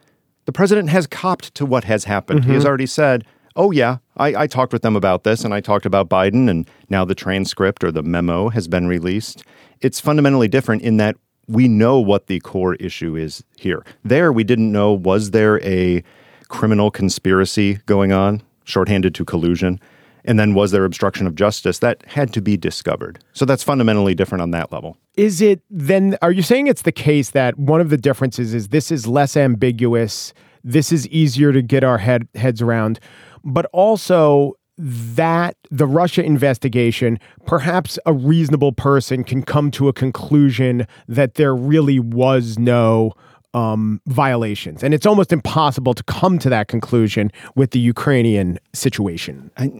the 0.44 0.52
president 0.52 0.90
has 0.90 1.06
copped 1.06 1.54
to 1.54 1.64
what 1.64 1.84
has 1.84 2.04
happened. 2.04 2.44
He 2.44 2.52
has 2.52 2.60
mm-hmm. 2.60 2.68
already 2.68 2.86
said, 2.86 3.24
oh, 3.56 3.70
yeah, 3.70 3.98
I, 4.16 4.42
I 4.42 4.46
talked 4.46 4.72
with 4.72 4.82
them 4.82 4.96
about 4.96 5.24
this 5.24 5.44
and 5.44 5.52
I 5.52 5.60
talked 5.60 5.86
about 5.86 6.08
Biden, 6.08 6.48
and 6.48 6.68
now 6.88 7.04
the 7.04 7.14
transcript 7.14 7.82
or 7.82 7.90
the 7.90 8.02
memo 8.02 8.50
has 8.50 8.68
been 8.68 8.86
released. 8.86 9.42
It's 9.80 10.00
fundamentally 10.00 10.48
different 10.48 10.82
in 10.82 10.98
that 10.98 11.16
we 11.48 11.68
know 11.68 11.98
what 11.98 12.26
the 12.26 12.40
core 12.40 12.74
issue 12.76 13.16
is 13.16 13.44
here. 13.56 13.84
There, 14.04 14.32
we 14.32 14.44
didn't 14.44 14.72
know 14.72 14.92
was 14.92 15.30
there 15.30 15.62
a 15.62 16.02
criminal 16.48 16.90
conspiracy 16.90 17.74
going 17.86 18.12
on, 18.12 18.42
shorthanded 18.64 19.14
to 19.16 19.24
collusion? 19.24 19.80
And 20.24 20.40
then 20.40 20.54
was 20.54 20.72
there 20.72 20.84
obstruction 20.84 21.26
of 21.28 21.36
justice? 21.36 21.78
That 21.78 22.04
had 22.06 22.32
to 22.32 22.42
be 22.42 22.56
discovered. 22.56 23.20
So 23.32 23.44
that's 23.44 23.62
fundamentally 23.62 24.14
different 24.14 24.42
on 24.42 24.50
that 24.50 24.72
level. 24.72 24.96
Is 25.16 25.40
it 25.40 25.62
then? 25.70 26.18
Are 26.20 26.32
you 26.32 26.42
saying 26.42 26.66
it's 26.66 26.82
the 26.82 26.90
case 26.90 27.30
that 27.30 27.56
one 27.56 27.80
of 27.80 27.90
the 27.90 27.96
differences 27.96 28.52
is 28.52 28.68
this 28.68 28.90
is 28.90 29.06
less 29.06 29.36
ambiguous? 29.36 30.34
This 30.64 30.90
is 30.90 31.06
easier 31.08 31.52
to 31.52 31.62
get 31.62 31.84
our 31.84 31.98
head 31.98 32.26
heads 32.34 32.60
around, 32.60 32.98
but 33.46 33.64
also 33.72 34.52
that 34.76 35.56
the 35.70 35.86
Russia 35.86 36.22
investigation, 36.22 37.18
perhaps 37.46 37.98
a 38.04 38.12
reasonable 38.12 38.72
person 38.72 39.24
can 39.24 39.42
come 39.42 39.70
to 39.70 39.88
a 39.88 39.92
conclusion 39.92 40.86
that 41.08 41.34
there 41.34 41.54
really 41.54 41.98
was 41.98 42.58
no 42.58 43.12
um, 43.54 44.02
violations. 44.06 44.82
And 44.84 44.92
it's 44.92 45.06
almost 45.06 45.32
impossible 45.32 45.94
to 45.94 46.02
come 46.02 46.38
to 46.40 46.50
that 46.50 46.68
conclusion 46.68 47.32
with 47.54 47.70
the 47.70 47.78
Ukrainian 47.78 48.58
situation. 48.74 49.50
I, 49.56 49.70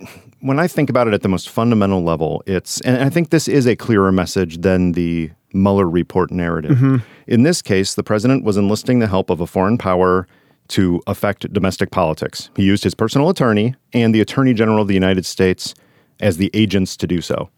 when 0.40 0.58
I 0.58 0.66
think 0.66 0.88
about 0.88 1.08
it 1.08 1.12
at 1.12 1.20
the 1.20 1.28
most 1.28 1.50
fundamental 1.50 2.02
level, 2.02 2.42
it's, 2.46 2.80
and 2.82 3.02
I 3.02 3.10
think 3.10 3.28
this 3.28 3.48
is 3.48 3.66
a 3.66 3.76
clearer 3.76 4.12
message 4.12 4.62
than 4.62 4.92
the 4.92 5.30
Mueller 5.52 5.90
report 5.90 6.30
narrative. 6.30 7.02
In 7.26 7.42
this 7.42 7.60
case, 7.60 7.94
the 7.94 8.02
president 8.02 8.44
was 8.44 8.56
enlisting 8.56 9.00
the 9.00 9.08
help 9.08 9.28
of 9.28 9.42
a 9.42 9.46
foreign 9.46 9.76
power 9.76 10.26
to 10.68 11.02
affect 11.06 11.52
domestic 11.52 11.90
politics. 11.90 12.50
He 12.56 12.62
used 12.62 12.84
his 12.84 12.94
personal 12.94 13.28
attorney 13.28 13.74
and 13.92 14.14
the 14.14 14.20
attorney 14.20 14.54
general 14.54 14.80
of 14.80 14.88
the 14.88 14.94
United 14.94 15.26
States 15.26 15.74
as 16.20 16.36
the 16.36 16.50
agents 16.54 16.96
to 16.98 17.06
do 17.06 17.20
so. 17.20 17.50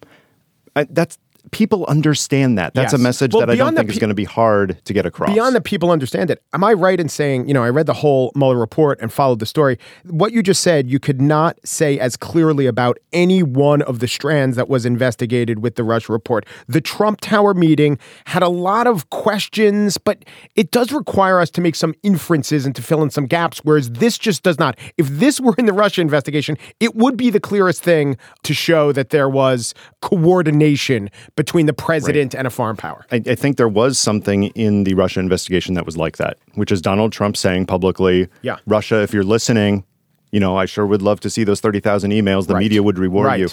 I, 0.76 0.84
that's 0.84 1.18
people 1.50 1.84
understand 1.86 2.58
that. 2.58 2.74
That's 2.74 2.92
Yes. 2.92 3.00
a 3.00 3.02
message 3.02 3.32
Well, 3.32 3.40
that 3.46 3.50
I 3.50 3.56
don't 3.56 3.74
think 3.74 3.90
is 3.90 3.98
going 3.98 4.08
to 4.08 4.14
be 4.14 4.24
hard 4.24 4.78
to 4.84 4.92
get 4.92 5.06
across. 5.06 5.32
Beyond 5.32 5.54
that, 5.54 5.64
people 5.64 5.90
understand 5.90 6.30
it. 6.30 6.42
Am 6.52 6.62
I 6.64 6.72
right 6.72 6.98
in 6.98 7.08
saying, 7.08 7.48
you 7.48 7.54
know, 7.54 7.62
I 7.64 7.70
read 7.70 7.86
the 7.86 7.94
whole 7.94 8.32
Mueller 8.34 8.58
report 8.58 8.98
and 9.00 9.12
followed 9.12 9.38
the 9.38 9.46
story. 9.46 9.78
What 10.04 10.32
you 10.32 10.42
just 10.42 10.62
said, 10.62 10.88
you 10.90 10.98
could 10.98 11.20
not 11.20 11.58
say 11.64 11.98
as 11.98 12.16
clearly 12.16 12.66
about 12.66 12.98
any 13.12 13.42
one 13.42 13.82
of 13.82 13.98
the 14.00 14.08
strands 14.08 14.56
that 14.56 14.68
was 14.68 14.84
investigated 14.86 15.60
with 15.62 15.74
the 15.76 15.84
Russia 15.84 16.12
report. 16.12 16.46
The 16.66 16.80
Trump 16.80 17.20
Tower 17.20 17.54
meeting 17.54 17.98
had 18.26 18.42
a 18.42 18.48
lot 18.48 18.86
of 18.86 19.10
questions, 19.10 19.98
but 19.98 20.24
it 20.56 20.70
does 20.70 20.92
require 20.92 21.40
us 21.40 21.50
to 21.50 21.60
make 21.60 21.74
some 21.74 21.94
inferences 22.02 22.66
and 22.66 22.74
to 22.76 22.82
fill 22.82 23.02
in 23.02 23.10
some 23.10 23.26
gaps, 23.26 23.60
whereas 23.64 23.90
this 23.90 24.18
just 24.18 24.42
does 24.42 24.58
not. 24.58 24.78
If 24.96 25.08
this 25.08 25.40
were 25.40 25.54
in 25.58 25.66
the 25.66 25.72
Russia 25.72 26.00
investigation, 26.00 26.56
it 26.80 26.94
would 26.94 27.16
be 27.16 27.30
the 27.30 27.40
clearest 27.40 27.82
thing 27.82 28.16
to 28.44 28.54
show 28.54 28.92
that 28.92 29.10
there 29.10 29.28
was 29.28 29.74
coordination 30.02 31.10
between 31.38 31.66
the 31.66 31.72
president 31.72 32.34
and 32.34 32.48
a 32.48 32.50
foreign 32.50 32.76
power. 32.76 33.06
I, 33.12 33.22
I, 33.24 33.36
think 33.36 33.58
there 33.58 33.68
was 33.68 33.96
something 33.96 34.46
in 34.48 34.82
the 34.82 34.94
Russia 34.94 35.20
investigation 35.20 35.74
that 35.74 35.86
was 35.86 35.96
like 35.96 36.16
that, 36.16 36.36
which 36.54 36.72
is 36.72 36.82
Donald 36.82 37.12
Trump 37.12 37.36
saying 37.36 37.66
publicly, 37.66 38.26
yeah. 38.42 38.56
Russia, 38.66 39.02
if 39.02 39.14
you're 39.14 39.22
listening, 39.22 39.84
you 40.32 40.40
know, 40.40 40.56
I 40.56 40.66
sure 40.66 40.84
would 40.84 41.00
love 41.00 41.20
to 41.20 41.30
see 41.30 41.44
those 41.44 41.60
30,000 41.60 42.10
emails. 42.10 42.48
The 42.48 42.54
right. 42.54 42.60
media 42.60 42.82
would 42.82 42.98
reward 42.98 43.26
right. 43.26 43.38
you. 43.38 43.48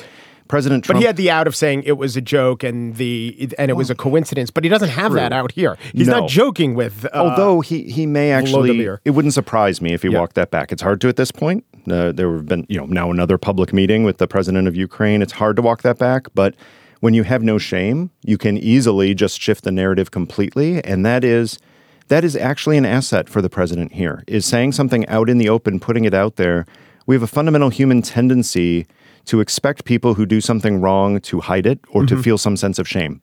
President 0.47 0.83
Trump. 0.83 0.97
But 0.97 1.01
he 1.01 1.05
had 1.05 1.15
the 1.15 1.29
out 1.29 1.45
of 1.45 1.55
saying 1.55 1.83
it 1.83 1.97
was 1.97 2.17
a 2.17 2.21
joke 2.21 2.63
and 2.63 2.95
the 2.95 3.49
and 3.57 3.69
it 3.69 3.75
was 3.75 3.89
a 3.89 3.95
coincidence. 3.95 4.51
But 4.51 4.63
he 4.63 4.69
doesn't 4.69 4.89
have 4.89 5.11
True. 5.11 5.19
that 5.19 5.33
out 5.33 5.51
here. 5.51 5.75
He's 5.93 6.07
no. 6.07 6.21
not 6.21 6.29
joking 6.29 6.75
with. 6.75 7.05
Uh, 7.05 7.09
Although 7.17 7.61
he 7.61 7.83
he 7.83 8.05
may 8.05 8.31
actually. 8.31 8.87
It 9.05 9.11
wouldn't 9.11 9.33
surprise 9.33 9.81
me 9.81 9.93
if 9.93 10.03
he 10.03 10.09
yeah. 10.09 10.19
walked 10.19 10.35
that 10.35 10.51
back. 10.51 10.71
It's 10.71 10.83
hard 10.83 11.01
to 11.01 11.07
at 11.07 11.15
this 11.15 11.31
point. 11.31 11.65
Uh, 11.89 12.11
there 12.11 12.31
have 12.31 12.45
been 12.45 12.65
you 12.69 12.77
know 12.77 12.85
now 12.85 13.09
another 13.09 13.39
public 13.39 13.73
meeting 13.73 14.03
with 14.03 14.17
the 14.19 14.27
president 14.27 14.67
of 14.67 14.75
Ukraine. 14.75 15.23
It's 15.23 15.33
hard 15.33 15.55
to 15.55 15.61
walk 15.61 15.81
that 15.83 15.97
back, 15.97 16.27
but. 16.35 16.55
When 16.99 17.13
you 17.13 17.23
have 17.23 17.43
no 17.43 17.57
shame, 17.57 18.11
you 18.23 18.37
can 18.37 18.57
easily 18.57 19.13
just 19.13 19.41
shift 19.41 19.63
the 19.63 19.71
narrative 19.71 20.11
completely, 20.11 20.83
and 20.83 21.05
that 21.05 21.23
is 21.23 21.59
that 22.07 22.23
is 22.23 22.35
actually 22.35 22.77
an 22.77 22.85
asset 22.85 23.27
for 23.29 23.41
the 23.41 23.49
president 23.49 23.93
here. 23.93 24.23
Is 24.27 24.45
saying 24.45 24.73
something 24.73 25.07
out 25.07 25.29
in 25.29 25.37
the 25.37 25.49
open, 25.49 25.79
putting 25.79 26.05
it 26.05 26.13
out 26.13 26.35
there. 26.35 26.65
We 27.07 27.15
have 27.15 27.23
a 27.23 27.27
fundamental 27.27 27.69
human 27.69 28.01
tendency 28.01 28.87
to 29.25 29.39
expect 29.39 29.85
people 29.85 30.13
who 30.13 30.25
do 30.25 30.41
something 30.41 30.81
wrong 30.81 31.19
to 31.21 31.39
hide 31.39 31.65
it 31.65 31.79
or 31.89 32.01
mm-hmm. 32.01 32.15
to 32.15 32.23
feel 32.23 32.37
some 32.37 32.57
sense 32.57 32.79
of 32.79 32.87
shame. 32.87 33.21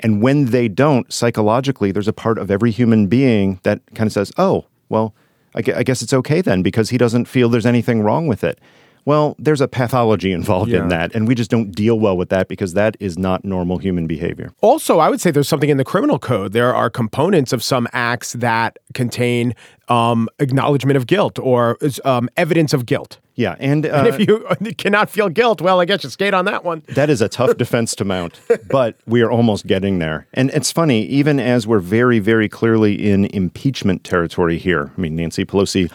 And 0.00 0.22
when 0.22 0.46
they 0.46 0.68
don't, 0.68 1.10
psychologically, 1.12 1.92
there's 1.92 2.08
a 2.08 2.12
part 2.12 2.38
of 2.38 2.50
every 2.50 2.70
human 2.70 3.06
being 3.06 3.60
that 3.62 3.80
kind 3.94 4.06
of 4.06 4.12
says, 4.12 4.32
oh, 4.36 4.66
well, 4.88 5.14
I 5.54 5.60
guess 5.60 6.00
it's 6.00 6.14
okay 6.14 6.40
then 6.40 6.62
because 6.62 6.88
he 6.90 6.96
doesn't 6.96 7.26
feel 7.26 7.50
there's 7.50 7.66
anything 7.66 8.00
wrong 8.00 8.26
with 8.26 8.42
it. 8.42 8.58
Well, 9.04 9.34
there's 9.38 9.60
a 9.60 9.68
pathology 9.68 10.32
involved 10.32 10.70
yeah. 10.70 10.82
in 10.82 10.88
that, 10.88 11.14
and 11.14 11.26
we 11.26 11.34
just 11.34 11.50
don't 11.50 11.72
deal 11.72 11.98
well 11.98 12.16
with 12.16 12.28
that 12.28 12.48
because 12.48 12.74
that 12.74 12.96
is 13.00 13.18
not 13.18 13.44
normal 13.44 13.78
human 13.78 14.06
behavior. 14.06 14.52
Also, 14.60 15.00
I 15.00 15.08
would 15.08 15.20
say 15.20 15.30
there's 15.30 15.48
something 15.48 15.70
in 15.70 15.76
the 15.76 15.84
criminal 15.84 16.18
code. 16.18 16.52
There 16.52 16.74
are 16.74 16.88
components 16.88 17.52
of 17.52 17.62
some 17.62 17.88
acts 17.92 18.34
that 18.34 18.78
contain 18.94 19.54
um, 19.88 20.28
acknowledgement 20.38 20.96
of 20.96 21.06
guilt 21.06 21.38
or 21.38 21.78
um, 22.04 22.28
evidence 22.36 22.72
of 22.72 22.86
guilt. 22.86 23.18
Yeah, 23.34 23.56
and, 23.58 23.86
uh, 23.86 23.90
and 23.90 24.06
if 24.08 24.20
you 24.20 24.46
cannot 24.78 25.08
feel 25.08 25.28
guilt, 25.28 25.60
well, 25.60 25.80
I 25.80 25.84
guess 25.84 26.04
you 26.04 26.10
skate 26.10 26.34
on 26.34 26.44
that 26.44 26.64
one. 26.64 26.82
That 26.88 27.10
is 27.10 27.22
a 27.22 27.28
tough 27.30 27.56
defense 27.56 27.94
to 27.96 28.04
mount, 28.04 28.40
but 28.68 28.96
we 29.06 29.22
are 29.22 29.30
almost 29.30 29.66
getting 29.66 29.98
there. 29.98 30.26
And 30.34 30.50
it's 30.50 30.70
funny, 30.70 31.04
even 31.06 31.40
as 31.40 31.66
we're 31.66 31.80
very, 31.80 32.18
very 32.18 32.48
clearly 32.48 33.10
in 33.10 33.24
impeachment 33.26 34.04
territory 34.04 34.58
here. 34.58 34.92
I 34.96 35.00
mean, 35.00 35.16
Nancy 35.16 35.44
Pelosi 35.44 35.90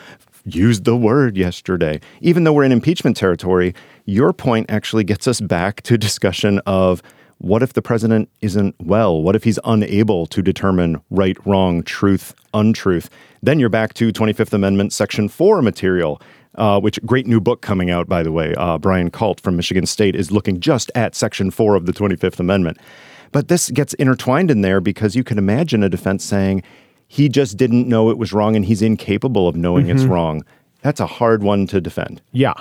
used 0.56 0.86
the 0.86 0.96
word 0.96 1.38
yesterday. 1.38 2.00
Even 2.22 2.44
though 2.44 2.54
we're 2.54 2.64
in 2.64 2.72
impeachment 2.72 3.18
territory, 3.18 3.74
your 4.06 4.34
point 4.34 4.70
actually 4.70 5.04
gets 5.04 5.28
us 5.28 5.42
back 5.42 5.82
to 5.84 5.98
discussion 5.98 6.60
of 6.66 7.02
what 7.40 7.62
if 7.62 7.74
the 7.74 7.82
president 7.82 8.30
isn't 8.42 8.76
well? 8.80 9.22
What 9.22 9.36
if 9.36 9.44
he's 9.44 9.60
unable 9.64 10.26
to 10.28 10.42
determine 10.42 11.02
right, 11.12 11.38
wrong, 11.46 11.84
truth, 11.84 12.34
untruth? 12.54 13.10
Then 13.44 13.60
you're 13.60 13.70
back 13.70 13.94
to 13.96 14.12
25th 14.12 14.54
Amendment, 14.54 14.94
Section 14.94 15.30
4 15.30 15.62
material. 15.62 16.22
Uh, 16.56 16.80
which 16.80 17.00
great 17.06 17.28
new 17.28 17.40
book 17.40 17.62
coming 17.62 17.92
out, 17.92 18.10
by 18.10 18.24
the 18.24 18.32
way. 18.32 18.56
Uh, 18.56 18.80
Brian 18.80 19.12
Kalt 19.12 19.40
from 19.40 19.56
Michigan 19.56 19.86
State 19.86 20.16
is 20.16 20.32
looking 20.32 20.60
just 20.60 20.90
at 20.96 21.14
Section 21.14 21.52
4 21.52 21.76
of 21.76 21.86
the 21.86 21.92
25th 21.92 22.40
Amendment. 22.40 22.80
But 23.32 23.48
this 23.48 23.70
gets 23.70 23.94
intertwined 23.96 24.50
in 24.50 24.62
there 24.62 24.82
because 24.82 25.16
you 25.16 25.24
can 25.24 25.38
imagine 25.38 25.84
a 25.84 25.90
defense 25.90 26.24
saying, 26.24 26.64
he 27.08 27.30
just 27.30 27.58
didn't 27.58 27.88
know 27.88 28.10
it 28.10 28.18
was 28.18 28.34
wrong 28.34 28.56
and 28.56 28.66
he's 28.66 28.82
incapable 28.82 29.48
of 29.48 29.56
knowing 29.56 29.88
mm-hmm. 29.88 29.98
it's 29.98 30.06
wrong. 30.06 30.44
That's 30.82 31.00
a 31.00 31.08
hard 31.08 31.44
one 31.44 31.68
to 31.68 31.82
defend. 31.82 32.22
Yeah. 32.32 32.54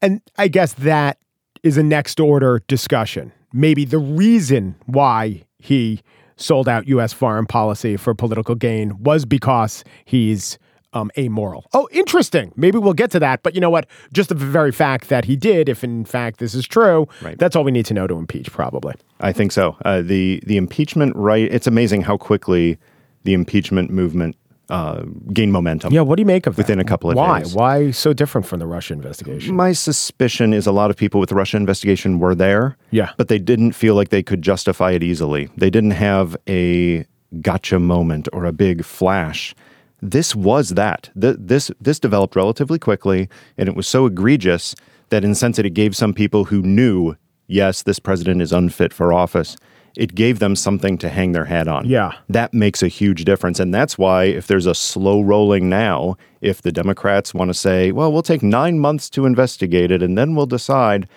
And 0.00 0.20
I 0.38 0.48
guess 0.48 0.74
that 0.74 1.18
is 1.62 1.76
a 1.76 1.82
next 1.82 2.20
order 2.20 2.62
discussion. 2.68 3.32
Maybe 3.52 3.84
the 3.84 3.98
reason 3.98 4.76
why 4.86 5.42
he 5.58 6.02
sold 6.36 6.68
out 6.68 6.88
U.S. 6.88 7.12
foreign 7.12 7.46
policy 7.46 7.96
for 7.96 8.14
political 8.14 8.54
gain 8.54 9.02
was 9.02 9.24
because 9.24 9.84
he's 10.04 10.58
um, 10.92 11.10
amoral. 11.16 11.66
Oh, 11.72 11.88
interesting. 11.92 12.52
Maybe 12.56 12.78
we'll 12.78 12.94
get 12.94 13.10
to 13.12 13.20
that. 13.20 13.42
But 13.42 13.54
you 13.54 13.60
know 13.60 13.70
what? 13.70 13.86
Just 14.12 14.28
the 14.30 14.34
very 14.34 14.72
fact 14.72 15.08
that 15.08 15.24
he 15.24 15.36
did, 15.36 15.68
if 15.68 15.84
in 15.84 16.04
fact 16.04 16.38
this 16.38 16.54
is 16.54 16.66
true, 16.66 17.06
right. 17.22 17.38
that's 17.38 17.54
all 17.54 17.64
we 17.64 17.70
need 17.70 17.86
to 17.86 17.94
know 17.94 18.06
to 18.06 18.14
impeach, 18.14 18.50
probably. 18.50 18.94
I 19.20 19.32
think 19.32 19.52
so. 19.52 19.76
Uh, 19.84 20.02
the 20.02 20.42
the 20.46 20.56
impeachment 20.56 21.14
right. 21.14 21.52
It's 21.52 21.66
amazing 21.66 22.02
how 22.02 22.16
quickly 22.16 22.78
the 23.24 23.34
impeachment 23.34 23.90
movement 23.90 24.36
uh, 24.70 25.02
gain 25.32 25.50
momentum. 25.50 25.92
Yeah, 25.92 26.02
what 26.02 26.16
do 26.16 26.22
you 26.22 26.26
make 26.26 26.46
of 26.46 26.56
within 26.56 26.78
that? 26.78 26.86
a 26.86 26.88
couple 26.88 27.10
of 27.10 27.16
Why? 27.16 27.40
days? 27.40 27.54
Why 27.54 27.86
Why 27.86 27.90
so 27.90 28.12
different 28.12 28.46
from 28.46 28.60
the 28.60 28.66
Russia 28.66 28.94
investigation? 28.94 29.56
My 29.56 29.72
suspicion 29.72 30.54
is 30.54 30.66
a 30.66 30.72
lot 30.72 30.90
of 30.90 30.96
people 30.96 31.18
with 31.18 31.28
the 31.28 31.34
Russia 31.34 31.56
investigation 31.56 32.18
were 32.20 32.34
there, 32.34 32.76
yeah, 32.90 33.10
but 33.16 33.28
they 33.28 33.38
didn't 33.38 33.72
feel 33.72 33.94
like 33.96 34.10
they 34.10 34.22
could 34.22 34.42
justify 34.42 34.92
it 34.92 35.02
easily. 35.02 35.50
They 35.56 35.70
didn't 35.70 35.92
have 35.92 36.36
a 36.48 37.04
gotcha 37.40 37.78
moment 37.78 38.28
or 38.32 38.44
a 38.44 38.52
big 38.52 38.84
flash. 38.84 39.54
This 40.02 40.34
was 40.34 40.70
that. 40.70 41.10
This 41.14 41.70
this 41.80 41.98
developed 41.98 42.36
relatively 42.36 42.78
quickly, 42.78 43.28
and 43.58 43.68
it 43.68 43.74
was 43.74 43.88
so 43.88 44.06
egregious 44.06 44.74
that, 45.10 45.24
in 45.24 45.32
a 45.32 45.34
sense, 45.34 45.58
it 45.58 45.68
gave 45.74 45.96
some 45.96 46.14
people 46.14 46.44
who 46.44 46.62
knew, 46.62 47.16
yes, 47.48 47.82
this 47.82 47.98
president 47.98 48.40
is 48.40 48.52
unfit 48.52 48.94
for 48.94 49.12
office 49.12 49.56
it 49.96 50.14
gave 50.14 50.38
them 50.38 50.56
something 50.56 50.98
to 50.98 51.08
hang 51.08 51.32
their 51.32 51.44
hat 51.44 51.68
on. 51.68 51.86
Yeah. 51.88 52.12
That 52.28 52.54
makes 52.54 52.82
a 52.82 52.88
huge 52.88 53.24
difference. 53.24 53.60
And 53.60 53.74
that's 53.74 53.98
why, 53.98 54.24
if 54.24 54.46
there's 54.46 54.66
a 54.66 54.74
slow 54.74 55.20
rolling 55.20 55.68
now, 55.68 56.16
if 56.40 56.62
the 56.62 56.72
Democrats 56.72 57.34
want 57.34 57.48
to 57.48 57.54
say, 57.54 57.92
well, 57.92 58.12
we'll 58.12 58.22
take 58.22 58.42
nine 58.42 58.78
months 58.78 59.10
to 59.10 59.26
investigate 59.26 59.90
it 59.90 60.02
and 60.02 60.16
then 60.16 60.34
we'll 60.34 60.46
decide, 60.46 61.08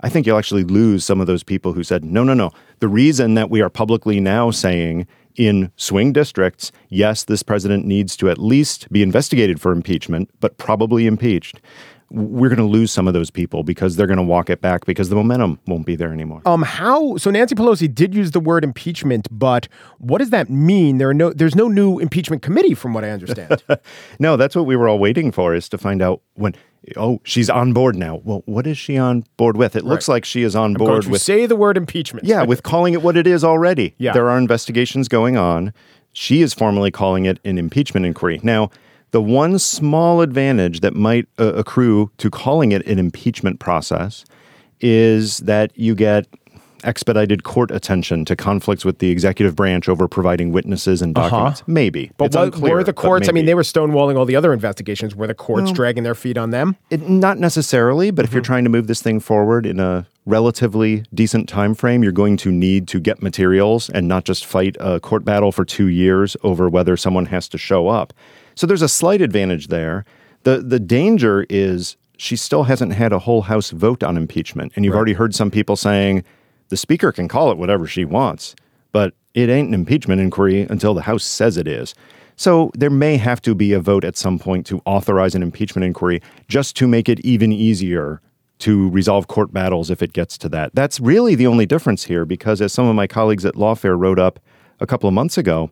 I 0.00 0.08
think 0.08 0.26
you'll 0.26 0.38
actually 0.38 0.64
lose 0.64 1.04
some 1.04 1.20
of 1.20 1.26
those 1.26 1.42
people 1.42 1.72
who 1.72 1.82
said, 1.82 2.04
no, 2.04 2.24
no, 2.24 2.34
no. 2.34 2.50
The 2.80 2.88
reason 2.88 3.34
that 3.34 3.50
we 3.50 3.60
are 3.60 3.70
publicly 3.70 4.20
now 4.20 4.50
saying 4.50 5.06
in 5.36 5.70
swing 5.76 6.12
districts, 6.12 6.72
yes, 6.88 7.24
this 7.24 7.42
president 7.42 7.86
needs 7.86 8.16
to 8.16 8.28
at 8.28 8.38
least 8.38 8.90
be 8.92 9.02
investigated 9.02 9.60
for 9.60 9.72
impeachment, 9.72 10.30
but 10.40 10.58
probably 10.58 11.06
impeached 11.06 11.60
we're 12.12 12.50
going 12.50 12.58
to 12.58 12.64
lose 12.64 12.92
some 12.92 13.08
of 13.08 13.14
those 13.14 13.30
people 13.30 13.62
because 13.62 13.96
they're 13.96 14.06
going 14.06 14.18
to 14.18 14.22
walk 14.22 14.50
it 14.50 14.60
back 14.60 14.84
because 14.84 15.08
the 15.08 15.16
momentum 15.16 15.58
won't 15.66 15.86
be 15.86 15.96
there 15.96 16.12
anymore. 16.12 16.42
Um, 16.44 16.62
how? 16.62 17.16
So 17.16 17.30
Nancy 17.30 17.54
Pelosi 17.54 17.92
did 17.92 18.14
use 18.14 18.32
the 18.32 18.40
word 18.40 18.64
impeachment, 18.64 19.26
but 19.30 19.66
what 19.98 20.18
does 20.18 20.30
that 20.30 20.50
mean? 20.50 20.98
There 20.98 21.08
are 21.08 21.14
no, 21.14 21.32
there's 21.32 21.54
no 21.54 21.68
new 21.68 21.98
impeachment 21.98 22.42
committee, 22.42 22.74
from 22.74 22.92
what 22.92 23.02
I 23.04 23.10
understand. 23.10 23.62
no, 24.18 24.36
that's 24.36 24.54
what 24.54 24.66
we 24.66 24.76
were 24.76 24.88
all 24.88 24.98
waiting 24.98 25.32
for 25.32 25.54
is 25.54 25.68
to 25.70 25.78
find 25.78 26.02
out 26.02 26.20
when. 26.34 26.54
Oh, 26.96 27.20
she's 27.22 27.48
on 27.48 27.72
board 27.72 27.94
now. 27.94 28.20
Well, 28.24 28.42
what 28.46 28.66
is 28.66 28.76
she 28.76 28.98
on 28.98 29.24
board 29.36 29.56
with? 29.56 29.76
It 29.76 29.84
looks 29.84 30.08
like 30.08 30.24
she 30.24 30.42
is 30.42 30.56
on 30.56 30.74
board 30.74 31.06
with. 31.06 31.22
Say 31.22 31.46
the 31.46 31.54
word 31.54 31.76
impeachment. 31.76 32.26
Yeah, 32.26 32.42
with 32.42 32.64
calling 32.64 32.92
it 32.92 33.02
what 33.02 33.16
it 33.16 33.26
is 33.26 33.44
already. 33.44 33.94
Yeah. 33.98 34.12
There 34.12 34.28
are 34.28 34.36
investigations 34.36 35.06
going 35.06 35.36
on. 35.36 35.72
She 36.12 36.42
is 36.42 36.52
formally 36.52 36.90
calling 36.90 37.24
it 37.24 37.38
an 37.44 37.56
impeachment 37.56 38.04
inquiry. 38.04 38.40
Now, 38.42 38.70
the 39.12 39.22
one 39.22 39.58
small 39.58 40.20
advantage 40.20 40.80
that 40.80 40.94
might 40.94 41.28
uh, 41.38 41.52
accrue 41.54 42.10
to 42.18 42.30
calling 42.30 42.72
it 42.72 42.84
an 42.86 42.98
impeachment 42.98 43.60
process 43.60 44.24
is 44.80 45.38
that 45.38 45.70
you 45.78 45.94
get 45.94 46.26
expedited 46.84 47.44
court 47.44 47.70
attention 47.70 48.24
to 48.24 48.34
conflicts 48.34 48.84
with 48.84 48.98
the 48.98 49.10
executive 49.10 49.54
branch 49.54 49.88
over 49.88 50.08
providing 50.08 50.50
witnesses 50.50 51.00
and 51.00 51.16
uh-huh. 51.16 51.28
documents. 51.28 51.60
Uh-huh. 51.60 51.72
Maybe. 51.72 52.10
But 52.16 52.26
it's 52.26 52.36
what, 52.36 52.44
unclear, 52.46 52.74
were 52.74 52.84
the 52.84 52.92
courts, 52.92 53.28
I 53.28 53.32
mean, 53.32 53.46
they 53.46 53.54
were 53.54 53.62
stonewalling 53.62 54.16
all 54.16 54.24
the 54.24 54.34
other 54.34 54.52
investigations. 54.52 55.14
Were 55.14 55.26
the 55.26 55.34
courts 55.34 55.66
well, 55.66 55.74
dragging 55.74 56.02
their 56.02 56.14
feet 56.14 56.36
on 56.36 56.50
them? 56.50 56.76
It, 56.90 57.08
not 57.08 57.38
necessarily, 57.38 58.10
but 58.10 58.22
mm-hmm. 58.22 58.28
if 58.28 58.32
you're 58.32 58.42
mm-hmm. 58.42 58.46
trying 58.46 58.64
to 58.64 58.70
move 58.70 58.86
this 58.86 59.02
thing 59.02 59.20
forward 59.20 59.66
in 59.66 59.78
a 59.78 60.06
relatively 60.26 61.04
decent 61.14 61.48
time 61.48 61.74
frame, 61.74 62.02
you're 62.02 62.12
going 62.12 62.36
to 62.38 62.50
need 62.50 62.88
to 62.88 62.98
get 62.98 63.22
materials 63.22 63.90
and 63.90 64.08
not 64.08 64.24
just 64.24 64.46
fight 64.46 64.76
a 64.80 65.00
court 65.00 65.24
battle 65.24 65.52
for 65.52 65.64
two 65.64 65.86
years 65.86 66.36
over 66.42 66.68
whether 66.68 66.96
someone 66.96 67.26
has 67.26 67.48
to 67.48 67.58
show 67.58 67.88
up. 67.88 68.12
So 68.54 68.66
there's 68.66 68.82
a 68.82 68.88
slight 68.88 69.20
advantage 69.22 69.68
there. 69.68 70.04
The 70.44 70.58
the 70.58 70.80
danger 70.80 71.46
is 71.48 71.96
she 72.16 72.36
still 72.36 72.64
hasn't 72.64 72.92
had 72.92 73.12
a 73.12 73.18
whole 73.18 73.42
House 73.42 73.70
vote 73.70 74.02
on 74.02 74.16
impeachment. 74.16 74.72
And 74.76 74.84
you've 74.84 74.94
right. 74.94 74.98
already 74.98 75.14
heard 75.14 75.34
some 75.34 75.50
people 75.50 75.74
saying 75.74 76.22
the 76.68 76.76
Speaker 76.76 77.10
can 77.10 77.26
call 77.26 77.50
it 77.50 77.58
whatever 77.58 77.86
she 77.86 78.04
wants, 78.04 78.54
but 78.92 79.14
it 79.34 79.48
ain't 79.48 79.68
an 79.68 79.74
impeachment 79.74 80.20
inquiry 80.20 80.62
until 80.70 80.94
the 80.94 81.02
House 81.02 81.24
says 81.24 81.56
it 81.56 81.66
is. 81.66 81.94
So 82.36 82.70
there 82.74 82.90
may 82.90 83.16
have 83.16 83.42
to 83.42 83.54
be 83.54 83.72
a 83.72 83.80
vote 83.80 84.04
at 84.04 84.16
some 84.16 84.38
point 84.38 84.66
to 84.66 84.80
authorize 84.84 85.34
an 85.34 85.42
impeachment 85.42 85.84
inquiry 85.84 86.22
just 86.48 86.76
to 86.76 86.86
make 86.86 87.08
it 87.08 87.20
even 87.20 87.52
easier 87.52 88.20
to 88.60 88.88
resolve 88.90 89.26
court 89.26 89.52
battles 89.52 89.90
if 89.90 90.02
it 90.02 90.12
gets 90.12 90.38
to 90.38 90.48
that. 90.50 90.74
That's 90.74 91.00
really 91.00 91.34
the 91.34 91.48
only 91.48 91.66
difference 91.66 92.04
here 92.04 92.24
because 92.24 92.60
as 92.60 92.72
some 92.72 92.86
of 92.86 92.94
my 92.94 93.06
colleagues 93.06 93.44
at 93.44 93.54
Lawfare 93.54 93.98
wrote 93.98 94.20
up 94.20 94.38
a 94.78 94.86
couple 94.86 95.08
of 95.08 95.14
months 95.14 95.36
ago, 95.36 95.70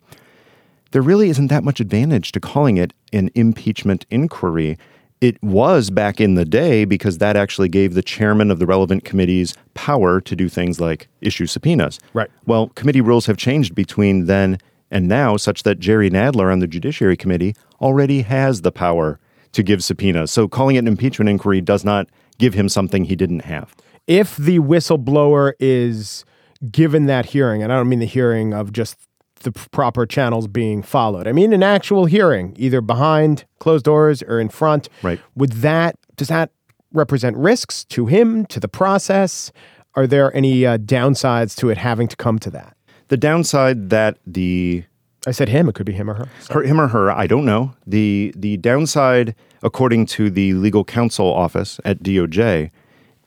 there 0.91 1.01
really 1.01 1.29
isn't 1.29 1.47
that 1.47 1.63
much 1.63 1.79
advantage 1.79 2.31
to 2.33 2.39
calling 2.39 2.77
it 2.77 2.93
an 3.13 3.29
impeachment 3.35 4.05
inquiry. 4.09 4.77
It 5.19 5.41
was 5.43 5.89
back 5.89 6.19
in 6.19 6.35
the 6.35 6.45
day 6.45 6.85
because 6.85 7.19
that 7.19 7.35
actually 7.35 7.69
gave 7.69 7.93
the 7.93 8.01
chairman 8.01 8.51
of 8.51 8.59
the 8.59 8.65
relevant 8.65 9.03
committees 9.03 9.53
power 9.73 10.19
to 10.21 10.35
do 10.35 10.49
things 10.49 10.79
like 10.79 11.07
issue 11.21 11.45
subpoenas. 11.45 11.99
Right. 12.13 12.29
Well, 12.45 12.69
committee 12.69 13.01
rules 13.01 13.25
have 13.27 13.37
changed 13.37 13.75
between 13.75 14.25
then 14.25 14.57
and 14.89 15.07
now, 15.07 15.37
such 15.37 15.63
that 15.63 15.79
Jerry 15.79 16.09
Nadler 16.09 16.51
on 16.51 16.59
the 16.59 16.67
Judiciary 16.67 17.15
Committee 17.15 17.55
already 17.79 18.23
has 18.23 18.61
the 18.61 18.73
power 18.73 19.19
to 19.53 19.63
give 19.63 19.83
subpoenas. 19.83 20.31
So 20.31 20.47
calling 20.47 20.75
it 20.75 20.79
an 20.79 20.87
impeachment 20.87 21.29
inquiry 21.29 21.61
does 21.61 21.85
not 21.85 22.09
give 22.37 22.53
him 22.53 22.67
something 22.67 23.05
he 23.05 23.15
didn't 23.15 23.45
have. 23.45 23.73
If 24.07 24.35
the 24.35 24.59
whistleblower 24.59 25.53
is 25.59 26.25
given 26.69 27.05
that 27.05 27.27
hearing, 27.27 27.63
and 27.63 27.71
I 27.71 27.77
don't 27.77 27.87
mean 27.87 27.99
the 27.99 28.05
hearing 28.05 28.53
of 28.53 28.73
just 28.73 28.97
the 29.43 29.51
proper 29.51 30.05
channels 30.05 30.47
being 30.47 30.83
followed. 30.83 31.27
I 31.27 31.31
mean 31.31 31.53
an 31.53 31.63
actual 31.63 32.05
hearing, 32.05 32.55
either 32.57 32.81
behind 32.81 33.45
closed 33.59 33.85
doors 33.85 34.21
or 34.23 34.39
in 34.39 34.49
front. 34.49 34.89
Right. 35.03 35.19
Would 35.35 35.53
that 35.53 35.95
does 36.15 36.27
that 36.27 36.51
represent 36.93 37.37
risks 37.37 37.83
to 37.85 38.07
him, 38.07 38.45
to 38.47 38.59
the 38.59 38.67
process? 38.67 39.51
Are 39.95 40.07
there 40.07 40.35
any 40.35 40.65
uh, 40.65 40.77
downsides 40.77 41.55
to 41.57 41.69
it 41.69 41.77
having 41.77 42.07
to 42.07 42.15
come 42.15 42.39
to 42.39 42.49
that? 42.51 42.77
The 43.09 43.17
downside 43.17 43.89
that 43.89 44.17
the 44.25 44.85
I 45.27 45.31
said 45.31 45.49
him. 45.49 45.69
It 45.69 45.75
could 45.75 45.85
be 45.85 45.93
him 45.93 46.09
or 46.09 46.15
her. 46.15 46.29
her, 46.49 46.63
him 46.63 46.81
or 46.81 46.87
her, 46.87 47.11
I 47.11 47.27
don't 47.27 47.45
know. 47.45 47.73
The 47.85 48.33
the 48.35 48.57
downside, 48.57 49.35
according 49.61 50.07
to 50.07 50.29
the 50.29 50.53
legal 50.53 50.83
counsel 50.83 51.31
office 51.31 51.79
at 51.85 52.01
DOJ, 52.01 52.71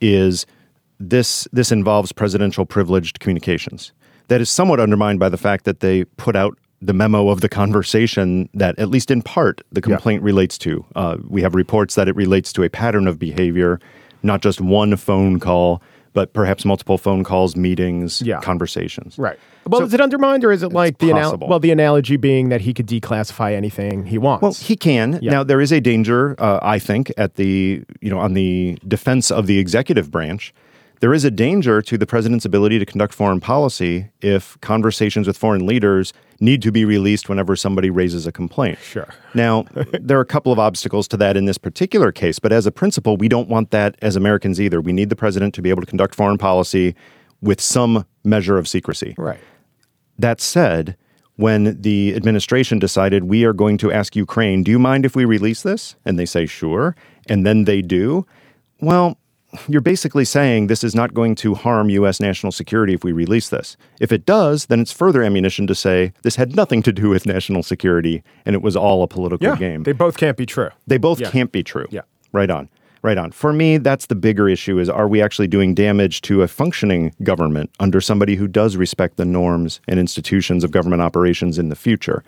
is 0.00 0.47
this 0.99 1.47
this 1.52 1.71
involves 1.71 2.12
presidential 2.12 2.66
privileged 2.66 3.21
communications. 3.21 3.92
That 4.28 4.40
is 4.40 4.49
somewhat 4.50 4.81
undermined 4.81 5.19
by 5.21 5.28
the 5.28 5.37
fact 5.37 5.64
that 5.64 5.81
they 5.81 6.04
put 6.04 6.35
out 6.37 6.57
the 6.81 6.93
memo 6.93 7.28
of 7.28 7.40
the 7.40 7.49
conversation 7.49 8.49
that, 8.54 8.78
at 8.78 8.88
least 8.88 9.11
in 9.11 9.23
part, 9.23 9.61
the 9.73 9.81
complaint 9.81 10.23
relates 10.23 10.59
to. 10.59 10.85
Uh, 10.95 11.16
we 11.28 11.43
have 11.43 11.54
reports 11.54 11.95
that 11.95 12.09
it 12.09 12.16
relates 12.16 12.52
to 12.54 12.62
a 12.62 12.69
pattern 12.71 13.07
of 13.07 13.19
behavior, 13.19 13.81
not 14.23 14.43
just 14.43 14.61
one 14.61 14.97
phone 14.97 15.40
call, 15.40 15.83
but 16.12 16.33
perhaps 16.33 16.64
multiple 16.64 16.97
phone 16.97 17.25
calls, 17.25 17.57
meetings, 17.57 18.23
Yeah. 18.23 18.40
conversations. 18.40 19.19
Right. 19.19 19.37
Well, 19.69 19.81
So- 19.81 19.87
is 19.87 19.95
it 19.95 20.00
undermined, 20.00 20.45
or 20.45 20.52
is 20.52 20.62
it 20.62 20.73
like 20.73 20.99
the 20.99 21.11
anal- 21.11 21.38
well 21.49 21.59
the 21.59 21.71
analogy 21.73 22.16
being 22.16 22.50
that 22.50 22.61
he 22.61 22.73
could 22.73 22.87
declassify 22.87 23.52
anything 23.52 24.07
he 24.07 24.19
wants? 24.19 24.43
Well, 24.43 24.52
he 24.52 24.76
can. 24.76 25.19
Yeah. 25.23 25.33
Now 25.33 25.43
there 25.45 25.61
is 25.61 25.73
a 25.73 25.81
danger, 25.81 26.35
uh, 26.38 26.61
I 26.62 26.78
think, 26.78 27.12
at 27.16 27.35
the 27.35 27.83
you 28.00 28.11
know 28.11 28.19
on 28.19 28.35
the 28.35 28.78
defense 28.87 29.31
of 29.31 29.47
the 29.47 29.59
executive 29.59 30.11
branch. 30.11 30.54
There 31.04 31.12
is 31.12 31.26
a 31.26 31.30
danger 31.30 31.82
to 31.82 31.99
the 31.99 32.06
president's 32.06 32.46
ability 32.46 32.78
to 32.78 32.87
conduct 32.87 33.12
foreign 33.12 33.38
policy 33.38 34.08
if 34.23 34.58
conversations 34.62 35.26
with 35.26 35.37
foreign 35.37 35.66
leaders 35.66 36.14
need 36.40 36.62
to 36.62 36.73
be 36.73 36.87
released 36.87 37.28
whenever 37.28 37.56
somebody 37.56 37.90
raises 37.90 38.26
a 38.26 38.32
complaint. 38.32 38.78
Sure. 38.78 39.12
Now, 39.34 39.66
there 40.00 40.16
are 40.16 40.23
a 40.23 40.25
couple 40.25 40.50
of 40.50 40.58
obstacles 40.58 41.06
to 41.08 41.18
that 41.18 41.37
in 41.37 41.44
this 41.44 41.58
particular 41.58 42.11
case, 42.11 42.38
but 42.38 42.52
as 42.52 42.64
a 42.64 42.73
principle, 42.73 43.18
we 43.18 43.28
don't 43.28 43.50
want 43.50 43.70
that 43.70 43.96
as 44.00 44.16
Americans 44.16 44.58
either. 44.58 44.80
We 44.80 44.94
need 44.94 45.11
the 45.11 45.14
president 45.14 45.52
to 45.56 45.61
be 45.61 45.68
able 45.68 45.82
to 45.82 45.87
conduct 45.87 46.14
foreign 46.14 46.38
policy 46.38 46.94
with 47.42 47.61
some 47.61 48.06
measure 48.25 48.56
of 48.56 48.66
secrecy. 48.66 49.14
right. 49.18 49.40
That 50.18 50.40
said, 50.40 50.96
when 51.37 51.78
the 51.82 52.14
administration 52.14 52.78
decided 52.78 53.25
we 53.25 53.44
are 53.44 53.52
going 53.52 53.76
to 53.76 53.92
ask 53.92 54.16
Ukraine, 54.16 54.62
do 54.62 54.70
you 54.70 54.78
mind 54.78 55.04
if 55.04 55.14
we 55.14 55.26
release 55.26 55.61
this? 55.61 55.96
And 56.06 56.18
they 56.18 56.25
say, 56.25 56.46
sure. 56.46 56.96
And 57.28 57.44
then 57.44 57.64
they 57.64 57.82
do. 57.82 58.25
Well, 58.80 59.18
you're 59.68 59.80
basically 59.80 60.25
saying 60.25 60.66
this 60.66 60.84
is 60.84 60.94
not 60.94 61.14
going 61.14 61.34
to 61.37 61.54
harm 61.54 61.88
U.S. 61.90 62.20
national 62.20 62.52
security 62.52 62.94
if 62.94 63.04
we 63.04 63.12
release 63.12 63.49
this. 63.49 63.76
If 64.00 64.12
it 64.12 64.26
does, 64.26 64.66
then 64.66 64.80
it's 64.80 64.92
further 64.92 65.23
ammunition 65.23 65.66
to 65.68 65.75
say 65.75 66.12
this 66.23 66.37
had 66.37 66.54
nothing 66.56 66.82
to 66.82 66.92
do 66.92 67.08
with 67.08 67.26
national 67.26 67.62
security 67.62 68.23
and 68.46 68.54
it 68.54 68.62
was 68.62 68.76
all 68.76 69.02
a 69.02 69.08
political 69.08 69.46
Yeah. 69.46 69.56
game. 69.56 69.82
They 69.84 69.92
both 69.92 70.16
can't 70.16 70.37
be 70.37 70.46
true. 70.46 70.70
They 70.87 70.99
both 70.99 71.20
Yeah. 71.20 71.30
can't 71.30 71.52
be 71.52 71.62
true. 71.62 71.87
Yeah. 71.90 72.02
Right 72.32 72.50
on. 72.50 72.68
Right 73.02 73.18
on. 73.18 73.32
For 73.32 73.52
me, 73.52 73.76
that's 73.76 74.06
the 74.06 74.14
bigger 74.14 74.49
issue 74.49 74.78
is 74.78 74.88
are 74.88 75.06
we 75.08 75.20
actually 75.20 75.46
doing 75.49 75.75
damage 75.75 76.23
to 76.23 76.40
a 76.42 76.49
functioning 76.49 77.12
government 77.23 77.70
under 77.78 78.00
somebody 78.00 78.37
who 78.37 78.49
does 78.49 78.76
respect 78.76 79.18
the 79.18 79.26
norms 79.26 79.80
and 79.87 80.00
institutions 80.00 80.64
of 80.64 80.70
government 80.70 81.02
operations 81.02 81.58
in 81.58 81.68
the 81.68 81.76
future? 81.76 82.25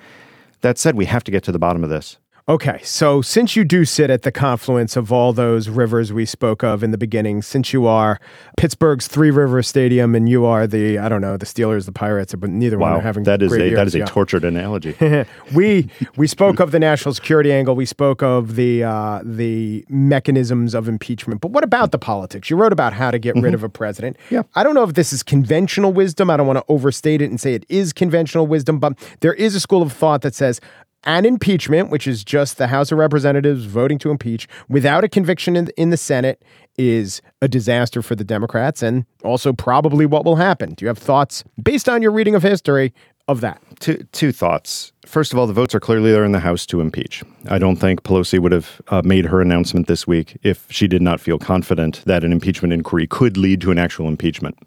That 0.61 0.79
said, 0.79 0.95
we 0.95 1.05
have 1.07 1.25
to 1.25 1.31
get 1.31 1.43
to 1.45 1.53
the 1.53 1.59
bottom 1.59 1.83
of 1.83 1.91
this. 1.91 2.19
Okay, 2.49 2.79
so 2.85 3.23
since 3.23 3.57
you 3.57 3.65
do 3.65 3.85
sit 3.85 4.09
at 4.09 4.23
the 4.23 4.31
confluence 4.31 4.95
of 4.95 5.11
all 5.11 5.33
those 5.33 5.69
rivers 5.69 6.13
we 6.13 6.25
spoke 6.25 6.63
of 6.63 6.85
in 6.85 6.93
the 6.93 6.97
beginning, 6.99 7.43
since 7.43 7.73
you 7.73 7.89
are 7.89 8.21
Pittsburgh's 8.57 9.09
Three 9.09 9.33
River 9.33 9.65
Stadium 9.65 10.15
and 10.15 10.29
you 10.29 10.45
are 10.45 10.65
the 10.69 10.97
I 10.97 11.09
don't 11.09 11.21
know 11.21 11.37
the 11.37 11.45
Steelers, 11.45 11.87
the 11.87 11.93
Pirates, 11.93 12.37
but 12.37 12.49
neither 12.51 12.79
one 12.79 12.93
are 12.93 13.01
having 13.01 13.25
That 13.25 13.43
is 13.43 13.53
a 13.53 13.57
that 13.59 13.65
years. 13.69 13.89
is 13.89 13.95
a 13.97 13.99
Yeah. 13.99 14.05
tortured 14.05 14.45
analogy. 14.45 14.95
we 15.57 15.91
we 16.17 16.29
spoke 16.29 16.61
of 16.61 16.71
the 16.71 16.79
national 16.79 17.15
security 17.15 17.53
angle. 17.53 17.75
We 17.75 17.85
spoke 17.85 18.23
of 18.23 18.55
the 18.55 18.85
uh, 18.85 19.23
the 19.25 19.85
mechanisms 19.89 20.73
of 20.73 20.89
impeachment. 20.89 21.41
But 21.41 21.51
what 21.51 21.65
about 21.65 21.91
the 21.91 21.99
politics? 21.99 22.49
You 22.49 22.57
wrote 22.57 22.73
about 22.73 22.93
how 22.93 23.11
to 23.11 23.19
get 23.19 23.35
rid 23.35 23.55
of 23.55 23.65
a 23.65 23.69
president. 23.69 24.19
Yeah. 24.31 24.43
I 24.55 24.63
don't 24.63 24.77
know 24.77 24.85
if 24.85 24.95
this 24.95 25.13
is 25.13 25.25
conventional 25.25 25.93
wisdom. 25.93 26.31
I 26.31 26.37
don't 26.37 26.47
want 26.47 26.61
to 26.61 26.65
overstate 26.69 27.21
it 27.23 27.29
and 27.29 27.41
say 27.41 27.55
it 27.55 27.67
is 27.69 27.93
conventional 27.93 28.47
wisdom, 28.47 28.79
but 28.79 28.97
there 29.19 29.35
is 29.35 29.57
a 29.57 29.61
school 29.61 29.83
of 29.83 29.93
thought 29.93 30.23
that 30.23 30.37
says 30.37 30.61
an 31.07 31.25
impeachment, 31.25 31.91
which 31.91 32.07
is 32.07 32.25
just 32.25 32.59
the 32.59 32.67
House 32.67 32.93
of 32.93 32.99
Representatives 32.99 33.65
voting 33.65 33.99
to 33.99 34.11
impeach 34.11 34.49
without 34.69 35.05
a 35.05 35.09
conviction 35.09 35.57
in, 35.57 35.69
in 35.77 35.91
the 35.91 35.97
Senate, 35.97 36.43
is 36.77 37.23
a 37.41 37.49
disaster 37.49 38.03
for 38.03 38.15
the 38.15 38.25
Democrats 38.25 38.83
and 38.83 39.07
also 39.25 39.53
probably 39.53 40.05
what 40.05 40.25
will 40.27 40.37
happen. 40.37 40.75
Do 40.75 40.85
you 40.85 40.89
have 40.89 40.99
thoughts 40.99 41.43
based 41.63 41.89
on 41.89 42.03
your 42.03 42.11
reading 42.11 42.35
of 42.35 42.43
history 42.43 42.93
of 43.29 43.41
that? 43.41 43.63
two, 43.81 43.97
two 44.13 44.33
thoughts. 44.33 44.93
First 45.05 45.33
of 45.33 45.39
all, 45.39 45.47
the 45.47 45.53
votes 45.53 45.75
are 45.75 45.81
clearly 45.81 46.11
there 46.11 46.25
in 46.25 46.33
the 46.33 46.41
House 46.41 46.67
to 46.67 46.81
impeach. 46.81 47.23
I 47.49 47.59
don't 47.59 47.77
think 47.77 48.03
Pelosi 48.03 48.39
would 48.39 48.53
have 48.53 48.81
uh, 48.89 49.03
made 49.05 49.27
her 49.27 49.41
announcement 49.41 49.87
this 49.87 50.07
week 50.07 50.37
if 50.43 50.67
she 50.71 50.89
did 50.89 51.03
not 51.03 51.21
feel 51.21 51.39
confident 51.39 52.03
that 52.07 52.25
an 52.25 52.33
impeachment 52.33 52.73
inquiry 52.73 53.07
could 53.07 53.37
lead 53.37 53.61
to 53.63 53.71
an 53.71 53.79
actual 53.79 54.09
impeachment. 54.09 54.59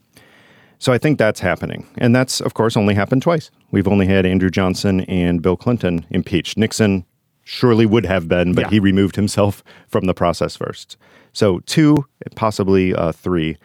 So 0.79 0.93
I 0.93 0.97
think 0.97 1.17
that's 1.17 1.41
happening. 1.41 1.85
And 1.97 2.15
that's, 2.15 2.39
of 2.39 2.53
course, 2.53 2.77
only 2.77 2.93
happened 2.95 3.21
twice. 3.21 3.51
We've 3.71 3.87
only 3.87 4.07
had 4.07 4.25
Andrew 4.25 4.49
Johnson 4.49 5.01
and 5.01 5.41
Bill 5.41 5.57
Clinton 5.57 6.05
impeached. 6.09 6.57
Nixon 6.57 7.05
surely 7.43 7.85
would 7.85 8.05
have 8.05 8.27
been, 8.29 8.53
but 8.53 8.65
Yeah. 8.65 8.69
he 8.69 8.79
removed 8.79 9.15
himself 9.17 9.63
from 9.87 10.05
the 10.05 10.13
process 10.13 10.55
first. 10.55 10.95
So, 11.33 11.59
two, 11.65 12.05
possibly 12.35 12.93
uh, 12.95 13.11
three. 13.11 13.57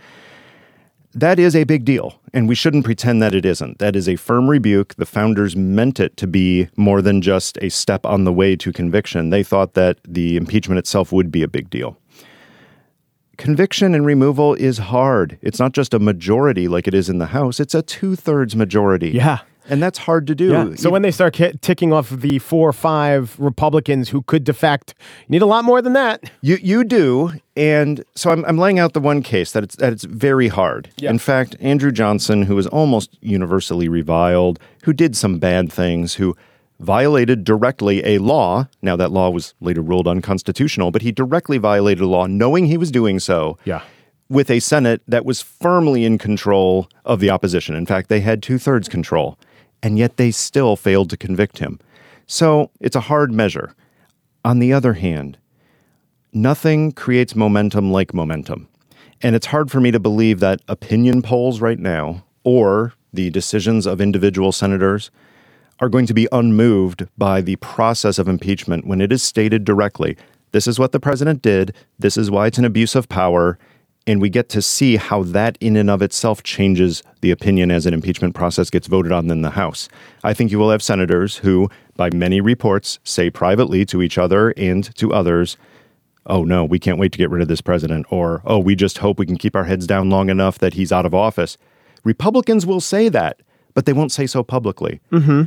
That 1.14 1.38
is 1.38 1.54
a 1.54 1.62
big 1.62 1.84
deal, 1.84 2.18
and 2.32 2.48
we 2.48 2.56
shouldn't 2.56 2.84
pretend 2.84 3.22
that 3.22 3.34
it 3.36 3.44
isn't. 3.46 3.78
That 3.78 3.94
is 3.94 4.08
a 4.08 4.16
firm 4.16 4.50
rebuke. 4.50 4.96
The 4.96 5.06
founders 5.06 5.54
meant 5.54 6.00
it 6.00 6.16
to 6.16 6.26
be 6.26 6.68
more 6.76 7.00
than 7.00 7.22
just 7.22 7.56
a 7.62 7.68
step 7.68 8.04
on 8.04 8.24
the 8.24 8.32
way 8.32 8.56
to 8.56 8.72
conviction. 8.72 9.30
They 9.30 9.44
thought 9.44 9.74
that 9.74 9.98
the 10.06 10.36
impeachment 10.36 10.80
itself 10.80 11.12
would 11.12 11.30
be 11.30 11.44
a 11.44 11.48
big 11.48 11.70
deal. 11.70 11.96
Conviction 13.36 13.94
and 13.94 14.06
removal 14.06 14.54
is 14.54 14.78
hard. 14.78 15.38
It's 15.42 15.58
not 15.58 15.72
just 15.72 15.94
a 15.94 15.98
majority 15.98 16.68
like 16.68 16.86
it 16.86 16.94
is 16.94 17.08
in 17.08 17.18
the 17.18 17.26
House, 17.26 17.60
it's 17.60 17.74
a 17.74 17.82
two 17.82 18.16
thirds 18.16 18.54
majority. 18.56 19.10
Yeah. 19.10 19.40
And 19.66 19.82
that's 19.82 19.96
hard 19.96 20.26
to 20.26 20.34
do. 20.34 20.50
Yeah. 20.50 20.74
So 20.74 20.90
when 20.90 21.00
they 21.00 21.10
start 21.10 21.32
ki- 21.32 21.54
ticking 21.62 21.90
off 21.90 22.10
the 22.10 22.38
four 22.38 22.68
or 22.68 22.72
five 22.74 23.34
Republicans 23.38 24.10
who 24.10 24.20
could 24.20 24.44
defect, 24.44 24.92
you 25.26 25.32
need 25.32 25.42
a 25.42 25.46
lot 25.46 25.64
more 25.64 25.80
than 25.80 25.94
that. 25.94 26.30
You 26.42 26.58
you 26.60 26.84
do, 26.84 27.32
and 27.56 28.04
so 28.14 28.30
I'm, 28.30 28.44
I'm 28.44 28.58
laying 28.58 28.78
out 28.78 28.92
the 28.92 29.00
one 29.00 29.22
case 29.22 29.52
that 29.52 29.64
it's 29.64 29.76
that 29.76 29.90
it's 29.90 30.04
very 30.04 30.48
hard. 30.48 30.90
Yeah. 30.98 31.08
In 31.08 31.18
fact, 31.18 31.56
Andrew 31.60 31.92
Johnson, 31.92 32.42
who 32.42 32.56
was 32.56 32.66
almost 32.66 33.16
universally 33.22 33.88
reviled, 33.88 34.58
who 34.82 34.92
did 34.92 35.16
some 35.16 35.38
bad 35.38 35.72
things, 35.72 36.14
who 36.14 36.36
violated 36.80 37.44
directly 37.44 38.04
a 38.04 38.18
law. 38.18 38.68
Now 38.82 38.96
that 38.96 39.12
law 39.12 39.30
was 39.30 39.54
later 39.60 39.82
ruled 39.82 40.08
unconstitutional, 40.08 40.90
but 40.90 41.02
he 41.02 41.12
directly 41.12 41.58
violated 41.58 42.02
a 42.02 42.06
law, 42.06 42.26
knowing 42.26 42.66
he 42.66 42.76
was 42.76 42.90
doing 42.90 43.18
so. 43.18 43.58
Yeah. 43.64 43.82
With 44.28 44.50
a 44.50 44.60
Senate 44.60 45.02
that 45.06 45.24
was 45.24 45.42
firmly 45.42 46.04
in 46.04 46.18
control 46.18 46.88
of 47.04 47.20
the 47.20 47.30
opposition. 47.30 47.74
In 47.74 47.86
fact, 47.86 48.08
they 48.08 48.20
had 48.20 48.42
two 48.42 48.58
thirds 48.58 48.88
control, 48.88 49.38
and 49.82 49.98
yet 49.98 50.16
they 50.16 50.30
still 50.30 50.76
failed 50.76 51.10
to 51.10 51.16
convict 51.16 51.58
him. 51.58 51.78
So 52.26 52.70
it's 52.80 52.96
a 52.96 53.00
hard 53.00 53.32
measure. 53.32 53.74
On 54.44 54.58
the 54.58 54.72
other 54.72 54.94
hand, 54.94 55.38
nothing 56.32 56.92
creates 56.92 57.36
momentum 57.36 57.92
like 57.92 58.14
momentum. 58.14 58.68
And 59.22 59.36
it's 59.36 59.46
hard 59.46 59.70
for 59.70 59.80
me 59.80 59.90
to 59.90 60.00
believe 60.00 60.40
that 60.40 60.60
opinion 60.68 61.22
polls 61.22 61.60
right 61.60 61.78
now 61.78 62.24
or 62.44 62.94
the 63.12 63.30
decisions 63.30 63.86
of 63.86 64.00
individual 64.00 64.52
senators 64.52 65.10
are 65.80 65.88
going 65.88 66.06
to 66.06 66.14
be 66.14 66.28
unmoved 66.32 67.06
by 67.18 67.40
the 67.40 67.56
process 67.56 68.18
of 68.18 68.28
impeachment 68.28 68.86
when 68.86 69.00
it 69.00 69.12
is 69.12 69.22
stated 69.22 69.64
directly 69.64 70.16
this 70.54 70.68
is 70.68 70.78
what 70.78 70.92
the 70.92 71.00
president 71.00 71.42
did, 71.42 71.74
this 71.98 72.16
is 72.16 72.30
why 72.30 72.46
it's 72.46 72.58
an 72.58 72.64
abuse 72.64 72.94
of 72.94 73.08
power. 73.08 73.58
And 74.06 74.20
we 74.20 74.30
get 74.30 74.48
to 74.50 74.62
see 74.62 74.94
how 74.94 75.24
that, 75.24 75.58
in 75.60 75.76
and 75.76 75.90
of 75.90 76.00
itself, 76.00 76.44
changes 76.44 77.02
the 77.22 77.32
opinion 77.32 77.72
as 77.72 77.86
an 77.86 77.94
impeachment 77.94 78.36
process 78.36 78.70
gets 78.70 78.86
voted 78.86 79.10
on 79.10 79.28
in 79.28 79.42
the 79.42 79.50
House. 79.50 79.88
I 80.22 80.32
think 80.32 80.52
you 80.52 80.60
will 80.60 80.70
have 80.70 80.80
senators 80.80 81.38
who, 81.38 81.68
by 81.96 82.10
many 82.10 82.40
reports, 82.40 83.00
say 83.02 83.30
privately 83.30 83.84
to 83.86 84.00
each 84.00 84.16
other 84.16 84.50
and 84.50 84.94
to 84.94 85.12
others, 85.12 85.56
oh 86.24 86.44
no, 86.44 86.64
we 86.64 86.78
can't 86.78 87.00
wait 87.00 87.10
to 87.10 87.18
get 87.18 87.30
rid 87.30 87.42
of 87.42 87.48
this 87.48 87.60
president, 87.60 88.06
or 88.10 88.40
oh, 88.44 88.60
we 88.60 88.76
just 88.76 88.98
hope 88.98 89.18
we 89.18 89.26
can 89.26 89.38
keep 89.38 89.56
our 89.56 89.64
heads 89.64 89.88
down 89.88 90.08
long 90.08 90.30
enough 90.30 90.58
that 90.58 90.74
he's 90.74 90.92
out 90.92 91.04
of 91.04 91.16
office. 91.16 91.58
Republicans 92.04 92.64
will 92.64 92.80
say 92.80 93.08
that, 93.08 93.40
but 93.74 93.86
they 93.86 93.92
won't 93.92 94.12
say 94.12 94.26
so 94.26 94.42
publicly. 94.42 95.00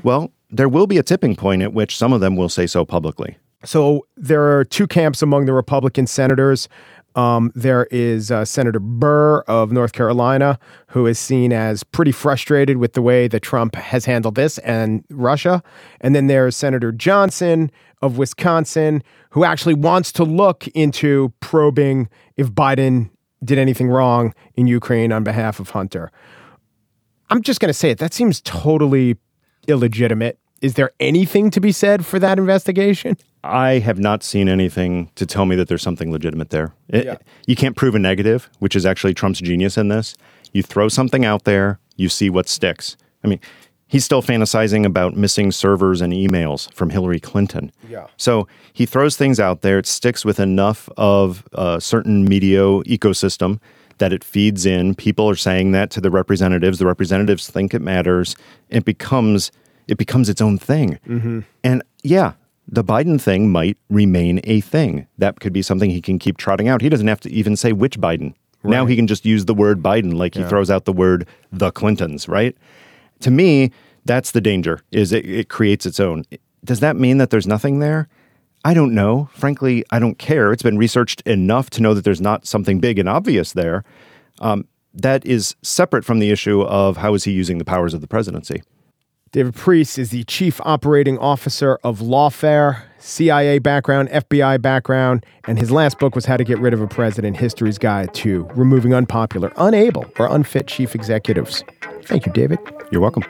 Well, 0.03 0.31
there 0.49 0.69
will 0.69 0.87
be 0.87 0.97
a 0.97 1.03
tipping 1.03 1.35
point 1.35 1.61
at 1.61 1.73
which 1.73 1.97
some 1.97 2.13
of 2.13 2.21
them 2.21 2.35
will 2.35 2.49
say 2.49 2.67
so 2.67 2.85
publicly. 2.85 3.37
So 3.63 4.05
there 4.15 4.57
are 4.57 4.63
two 4.63 4.87
camps 4.87 5.21
among 5.21 5.45
the 5.45 5.53
Republican 5.53 6.07
senators. 6.07 6.69
Um, 7.15 7.51
there 7.55 7.87
is 7.89 8.29
uh, 8.29 8.45
Senator 8.45 8.79
Burr 8.79 9.39
of 9.47 9.71
North 9.71 9.93
Carolina, 9.93 10.59
who 10.87 11.07
is 11.07 11.17
seen 11.17 11.51
as 11.51 11.83
pretty 11.83 12.11
frustrated 12.11 12.77
with 12.77 12.93
the 12.93 13.01
way 13.01 13.27
that 13.27 13.39
Trump 13.41 13.75
has 13.75 14.05
handled 14.05 14.35
this 14.35 14.59
and 14.59 15.03
Russia. 15.09 15.63
And 15.99 16.15
then 16.15 16.27
there's 16.27 16.55
Senator 16.55 16.91
Johnson 16.91 17.71
of 18.03 18.19
Wisconsin, 18.19 19.01
who 19.31 19.43
actually 19.43 19.73
wants 19.73 20.11
to 20.13 20.23
look 20.23 20.67
into 20.69 21.33
probing 21.39 22.07
if 22.35 22.51
Biden 22.51 23.09
did 23.43 23.57
anything 23.57 23.89
wrong 23.89 24.33
in 24.53 24.67
Ukraine 24.67 25.11
on 25.11 25.23
behalf 25.23 25.59
of 25.59 25.71
Hunter. 25.71 26.11
I'm 27.29 27.41
just 27.41 27.59
going 27.59 27.69
to 27.69 27.73
say 27.73 27.89
it. 27.89 27.97
That 27.97 28.13
seems 28.13 28.41
totally 28.41 29.17
illegitimate. 29.67 30.39
Is 30.61 30.73
there 30.73 30.91
anything 30.99 31.51
to 31.51 31.59
be 31.59 31.71
said 31.71 32.05
for 32.05 32.17
that 32.19 32.39
investigation? 32.39 33.17
I 33.43 33.79
have 33.79 33.99
not 33.99 34.23
seen 34.23 34.49
anything 34.49 35.11
to 35.15 35.25
tell 35.25 35.45
me 35.45 35.55
that 35.55 35.67
there's 35.67 35.83
something 35.83 36.11
legitimate 36.11 36.49
there. 36.49 36.73
It- 36.89 37.05
Yeah. 37.05 37.15
You 37.45 37.55
can't 37.55 37.75
prove 37.75 37.95
a 37.95 37.99
negative, 37.99 38.49
which 38.59 38.75
is 38.75 38.85
actually 38.85 39.13
Trump's 39.13 39.39
genius 39.39 39.77
in 39.77 39.89
this. 39.89 40.15
You 40.53 40.63
throw 40.63 40.87
something 40.87 41.25
out 41.25 41.43
there, 41.43 41.79
you 41.95 42.09
see 42.09 42.29
what 42.29 42.47
sticks. 42.49 42.97
I 43.23 43.27
mean, 43.27 43.39
he's 43.87 44.03
still 44.03 44.23
fantasizing 44.23 44.85
about 44.85 45.15
missing 45.15 45.51
servers 45.51 46.01
and 46.01 46.11
emails 46.11 46.73
from 46.73 46.89
Hillary 46.89 47.19
Clinton. 47.19 47.71
Yeah. 47.87 48.07
So 48.17 48.47
he 48.73 48.85
throws 48.85 49.15
things 49.15 49.39
out 49.39 49.61
there, 49.61 49.77
it 49.77 49.85
sticks 49.85 50.25
with 50.25 50.39
enough 50.39 50.89
of 50.97 51.43
a 51.53 51.79
certain 51.79 52.25
media 52.25 52.61
ecosystem 52.61 53.59
that 53.97 54.13
it 54.13 54.23
feeds 54.23 54.65
in. 54.65 54.95
People 54.95 55.29
are 55.29 55.35
saying 55.35 55.71
that 55.71 55.89
to 55.91 56.01
the 56.01 56.11
representatives. 56.11 56.79
The 56.79 56.85
representatives 56.85 57.49
think 57.49 57.73
it 57.73 57.81
matters. 57.81 58.35
It 58.69 58.85
becomes 58.85 59.51
it 59.87 59.97
becomes 59.97 60.27
its 60.29 60.41
own 60.41 60.57
thing. 60.57 60.99
Mm-hmm. 61.07 61.39
And 61.63 61.81
yeah, 62.03 62.33
the 62.67 62.83
Biden 62.83 63.19
thing 63.21 63.49
might 63.49 63.77
remain 63.89 64.41
a 64.43 64.59
thing. 64.61 65.07
That 65.17 65.39
could 65.39 65.53
be 65.53 65.61
something 65.61 65.89
he 65.89 66.01
can 66.01 66.19
keep 66.19 66.37
trotting 66.37 66.67
out. 66.67 66.81
He 66.81 66.89
doesn't 66.89 67.07
have 67.07 67.21
to 67.21 67.31
even 67.31 67.55
say 67.55 67.71
which 67.71 67.99
Biden. 67.99 68.33
Now 68.63 68.85
he 68.85 68.97
can 68.97 69.07
just 69.07 69.25
use 69.25 69.45
the 69.45 69.53
word 69.53 69.81
Biden 69.81 70.15
like 70.15 70.35
he 70.35 70.43
throws 70.43 70.69
out 70.69 70.83
the 70.83 70.91
word 70.91 71.25
the 71.53 71.71
Clintons, 71.71 72.27
right? 72.27 72.57
To 73.21 73.31
me, 73.31 73.71
that's 74.03 74.31
the 74.31 74.41
danger 74.41 74.81
is 74.91 75.13
it, 75.13 75.25
it 75.25 75.47
creates 75.47 75.85
its 75.85 76.01
own. 76.01 76.25
Does 76.65 76.81
that 76.81 76.97
mean 76.97 77.17
that 77.17 77.29
there's 77.29 77.47
nothing 77.47 77.79
there? 77.79 78.09
I 78.67 78.73
don't 78.73 78.93
know. 78.93 79.29
Frankly, 79.31 79.85
I 79.91 79.99
don't 79.99 80.19
care. 80.19 80.51
It's 80.51 80.61
been 80.61 80.77
researched 80.77 81.21
enough 81.21 81.69
to 81.69 81.81
know 81.81 81.93
that 81.93 82.03
there's 82.03 82.19
not 82.19 82.45
something 82.45 82.81
big 82.81 82.99
and 82.99 83.07
obvious 83.07 83.53
there. 83.53 83.85
Um, 84.41 84.67
that 84.93 85.25
is 85.25 85.55
separate 85.61 86.03
from 86.03 86.19
the 86.19 86.31
issue 86.31 86.63
of 86.63 86.97
how 86.97 87.13
is 87.13 87.23
he 87.23 87.31
using 87.31 87.59
the 87.59 87.63
powers 87.63 87.93
of 87.93 88.01
the 88.01 88.07
presidency. 88.07 88.61
David 89.31 89.55
Priess 89.55 89.97
is 89.97 90.09
the 90.09 90.25
chief 90.25 90.59
operating 90.65 91.17
officer 91.17 91.79
of 91.85 91.99
Lawfare, 91.99 92.81
CIA 92.97 93.59
background, 93.59 94.09
FBI 94.09 94.61
background, 94.61 95.25
and 95.47 95.57
his 95.57 95.71
last 95.71 95.97
book 95.97 96.13
was 96.13 96.25
How 96.25 96.35
to 96.35 96.43
Get 96.43 96.59
Rid 96.59 96.73
of 96.73 96.81
a 96.81 96.87
President 96.87 97.37
History's 97.37 97.77
Guide 97.77 98.13
to 98.15 98.49
Removing 98.53 98.93
Unpopular, 98.93 99.53
Unable, 99.55 100.05
or 100.19 100.27
Unfit 100.29 100.67
Chief 100.67 100.93
Executives. 100.93 101.63
Thank 102.03 102.25
you, 102.25 102.33
David. 102.33 102.59
You're 102.91 103.01
welcome. 103.01 103.23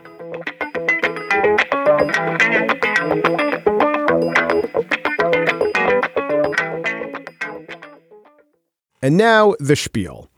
And 9.07 9.15
now 9.15 9.55
the 9.61 9.77
spiel. 9.77 10.29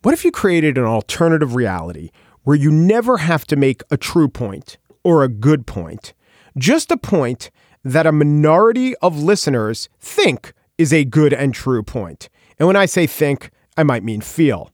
What 0.00 0.14
if 0.14 0.24
you 0.24 0.32
created 0.32 0.78
an 0.78 0.84
alternative 0.84 1.54
reality 1.54 2.08
where 2.44 2.56
you 2.56 2.70
never 2.70 3.18
have 3.18 3.44
to 3.48 3.56
make 3.56 3.82
a 3.90 3.98
true 3.98 4.26
point 4.26 4.78
or 5.04 5.22
a 5.22 5.28
good 5.28 5.66
point, 5.66 6.14
just 6.56 6.90
a 6.90 6.96
point 6.96 7.50
that 7.84 8.06
a 8.06 8.12
minority 8.12 8.96
of 9.02 9.22
listeners 9.22 9.90
think 10.00 10.54
is 10.78 10.94
a 10.94 11.04
good 11.04 11.34
and 11.34 11.52
true 11.52 11.82
point? 11.82 12.30
And 12.58 12.66
when 12.66 12.74
I 12.74 12.86
say 12.86 13.06
think, 13.06 13.50
I 13.76 13.82
might 13.82 14.02
mean 14.02 14.22
feel. 14.22 14.70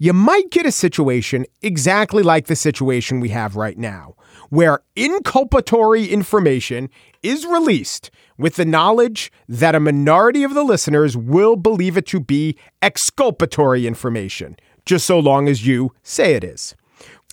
You 0.00 0.12
might 0.12 0.50
get 0.50 0.66
a 0.66 0.72
situation 0.72 1.46
exactly 1.62 2.24
like 2.24 2.46
the 2.48 2.56
situation 2.56 3.20
we 3.20 3.28
have 3.28 3.54
right 3.54 3.78
now, 3.78 4.16
where 4.50 4.80
inculpatory 4.96 6.10
information 6.10 6.90
is 7.22 7.46
released 7.46 8.10
with 8.42 8.56
the 8.56 8.64
knowledge 8.64 9.30
that 9.48 9.76
a 9.76 9.80
minority 9.80 10.42
of 10.42 10.52
the 10.52 10.64
listeners 10.64 11.16
will 11.16 11.54
believe 11.54 11.96
it 11.96 12.04
to 12.06 12.18
be 12.18 12.56
exculpatory 12.82 13.86
information, 13.86 14.56
just 14.84 15.06
so 15.06 15.16
long 15.16 15.48
as 15.48 15.64
you 15.64 15.92
say 16.02 16.34
it 16.34 16.42
is. 16.42 16.74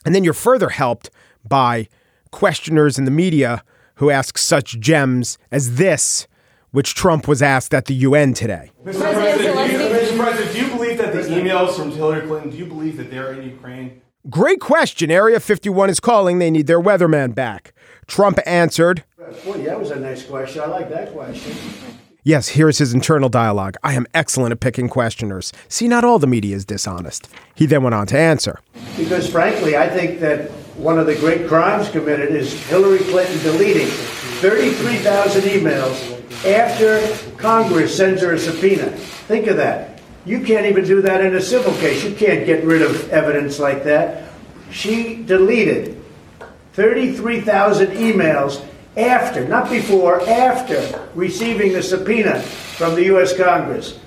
And 0.05 0.13
then 0.13 0.23
you're 0.23 0.33
further 0.33 0.69
helped 0.69 1.09
by 1.43 1.89
questioners 2.31 2.99
in 2.99 3.05
the 3.05 3.11
media 3.11 3.63
who 3.95 4.11
ask 4.11 4.37
such 4.37 4.79
gems 4.79 5.39
as 5.51 5.77
this, 5.77 6.27
which 6.69 6.93
Trump 6.93 7.27
was 7.27 7.41
asked 7.41 7.73
at 7.73 7.85
the 7.85 7.95
UN 7.95 8.35
today. 8.35 8.69
Mr. 8.85 8.99
President 8.99 9.39
President, 9.39 9.67
do 9.67 9.77
you, 9.77 9.79
Mr. 9.79 10.19
President, 10.19 10.53
do 10.53 10.61
you 10.61 10.67
believe 10.67 10.97
that 10.99 11.11
the 11.11 11.21
emails 11.21 11.75
from 11.75 11.89
Hillary 11.89 12.27
Clinton, 12.27 12.51
do 12.51 12.57
you 12.57 12.67
believe 12.67 12.97
that 12.97 13.09
they're 13.09 13.33
in 13.33 13.49
Ukraine? 13.49 13.99
Great 14.29 14.59
question. 14.59 15.09
Area 15.09 15.39
51 15.39 15.89
is 15.89 15.99
calling. 15.99 16.37
They 16.37 16.51
need 16.51 16.67
their 16.67 16.79
weatherman 16.79 17.33
back. 17.33 17.73
Trump 18.05 18.37
answered, 18.45 19.03
Boy, 19.45 19.63
that 19.63 19.79
was 19.79 19.91
a 19.91 19.99
nice 19.99 20.25
question. 20.25 20.61
I 20.61 20.65
like 20.65 20.89
that 20.89 21.13
question. 21.13 21.55
Yes, 22.23 22.49
here's 22.49 22.77
his 22.77 22.93
internal 22.93 23.29
dialogue. 23.29 23.77
I 23.83 23.93
am 23.93 24.05
excellent 24.13 24.51
at 24.51 24.59
picking 24.59 24.89
questioners. 24.89 25.53
See, 25.67 25.87
not 25.87 26.03
all 26.03 26.19
the 26.19 26.27
media 26.27 26.55
is 26.55 26.65
dishonest. 26.65 27.29
He 27.55 27.65
then 27.65 27.81
went 27.83 27.95
on 27.95 28.07
to 28.07 28.17
answer. 28.17 28.59
Because 28.97 29.29
frankly, 29.29 29.77
I 29.77 29.87
think 29.87 30.19
that 30.19 30.51
one 30.77 30.99
of 30.99 31.05
the 31.05 31.15
great 31.15 31.47
crimes 31.47 31.89
committed 31.89 32.31
is 32.31 32.53
Hillary 32.67 32.99
Clinton 32.99 33.39
deleting 33.39 33.87
33,000 33.87 35.41
emails 35.43 36.45
after 36.45 37.01
Congress 37.37 37.95
sends 37.95 38.21
her 38.21 38.33
a 38.33 38.39
subpoena. 38.39 38.91
Think 38.91 39.47
of 39.47 39.57
that. 39.57 40.01
You 40.25 40.41
can't 40.43 40.65
even 40.65 40.85
do 40.85 41.01
that 41.01 41.23
in 41.23 41.35
a 41.35 41.41
civil 41.41 41.73
case. 41.73 42.03
You 42.03 42.13
can't 42.15 42.45
get 42.45 42.63
rid 42.63 42.81
of 42.81 43.09
evidence 43.11 43.59
like 43.59 43.83
that. 43.85 44.29
She 44.71 45.23
deleted 45.23 45.99
33,000 46.73 47.87
emails 47.87 48.65
after, 48.97 49.47
not 49.47 49.69
before, 49.69 50.21
after 50.27 51.07
receiving 51.15 51.73
the 51.73 51.83
subpoena 51.83 52.41
from 52.41 52.95
the 52.95 53.05
U.S. 53.05 53.35
Congress. 53.35 53.99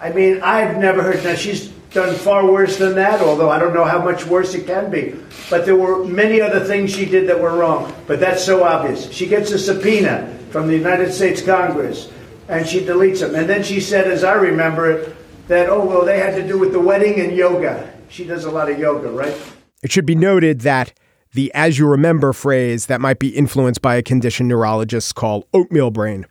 I 0.00 0.10
mean, 0.10 0.42
I've 0.42 0.76
never 0.78 1.02
heard 1.02 1.20
that. 1.20 1.38
She's 1.38 1.68
done 1.90 2.14
far 2.14 2.50
worse 2.50 2.76
than 2.76 2.94
that, 2.96 3.20
although 3.22 3.48
I 3.48 3.58
don't 3.58 3.72
know 3.72 3.84
how 3.84 4.02
much 4.02 4.26
worse 4.26 4.54
it 4.54 4.66
can 4.66 4.90
be. 4.90 5.14
But 5.48 5.64
there 5.64 5.76
were 5.76 6.04
many 6.04 6.40
other 6.40 6.60
things 6.60 6.92
she 6.92 7.06
did 7.06 7.28
that 7.28 7.40
were 7.40 7.56
wrong. 7.56 7.94
But 8.06 8.20
that's 8.20 8.44
so 8.44 8.64
obvious. 8.64 9.10
She 9.10 9.26
gets 9.26 9.50
a 9.52 9.58
subpoena 9.58 10.38
from 10.50 10.66
the 10.66 10.76
United 10.76 11.12
States 11.12 11.40
Congress 11.40 12.10
and 12.48 12.66
she 12.66 12.80
deletes 12.80 13.20
them. 13.20 13.34
And 13.34 13.48
then 13.48 13.62
she 13.62 13.80
said, 13.80 14.06
as 14.06 14.24
I 14.24 14.34
remember 14.34 14.90
it, 14.90 15.16
that, 15.48 15.68
oh, 15.68 15.84
well, 15.84 16.04
they 16.04 16.18
had 16.18 16.34
to 16.36 16.46
do 16.46 16.58
with 16.58 16.72
the 16.72 16.80
wedding 16.80 17.20
and 17.20 17.36
yoga. 17.36 17.92
She 18.08 18.24
does 18.24 18.44
a 18.44 18.50
lot 18.50 18.70
of 18.70 18.78
yoga, 18.78 19.08
right? 19.08 19.36
It 19.82 19.90
should 19.90 20.06
be 20.06 20.14
noted 20.14 20.60
that 20.60 20.92
the 21.34 21.52
as 21.54 21.78
you 21.78 21.86
remember 21.86 22.32
phrase 22.32 22.86
that 22.86 23.00
might 23.00 23.18
be 23.18 23.28
influenced 23.28 23.82
by 23.82 23.96
a 23.96 24.02
condition 24.02 24.48
neurologists 24.48 25.12
call 25.12 25.46
oatmeal 25.52 25.90
brain. 25.90 26.26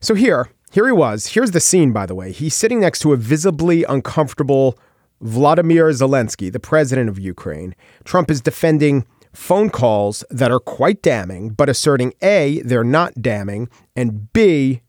So 0.00 0.14
here, 0.14 0.50
here 0.72 0.86
he 0.86 0.92
was. 0.92 1.28
Here's 1.28 1.50
the 1.50 1.60
scene, 1.60 1.92
by 1.92 2.06
the 2.06 2.14
way. 2.14 2.32
He's 2.32 2.54
sitting 2.54 2.80
next 2.80 3.00
to 3.00 3.12
a 3.12 3.16
visibly 3.16 3.84
uncomfortable 3.84 4.78
Vladimir 5.20 5.88
Zelensky, 5.90 6.50
the 6.50 6.60
president 6.60 7.08
of 7.08 7.18
Ukraine. 7.18 7.74
Trump 8.04 8.30
is 8.30 8.40
defending 8.40 9.04
phone 9.32 9.70
calls 9.70 10.24
that 10.30 10.50
are 10.50 10.60
quite 10.60 11.02
damning, 11.02 11.50
but 11.50 11.68
asserting 11.68 12.14
A, 12.22 12.60
they're 12.62 12.84
not 12.84 13.20
damning, 13.20 13.68
and 13.94 14.32
B, 14.32 14.80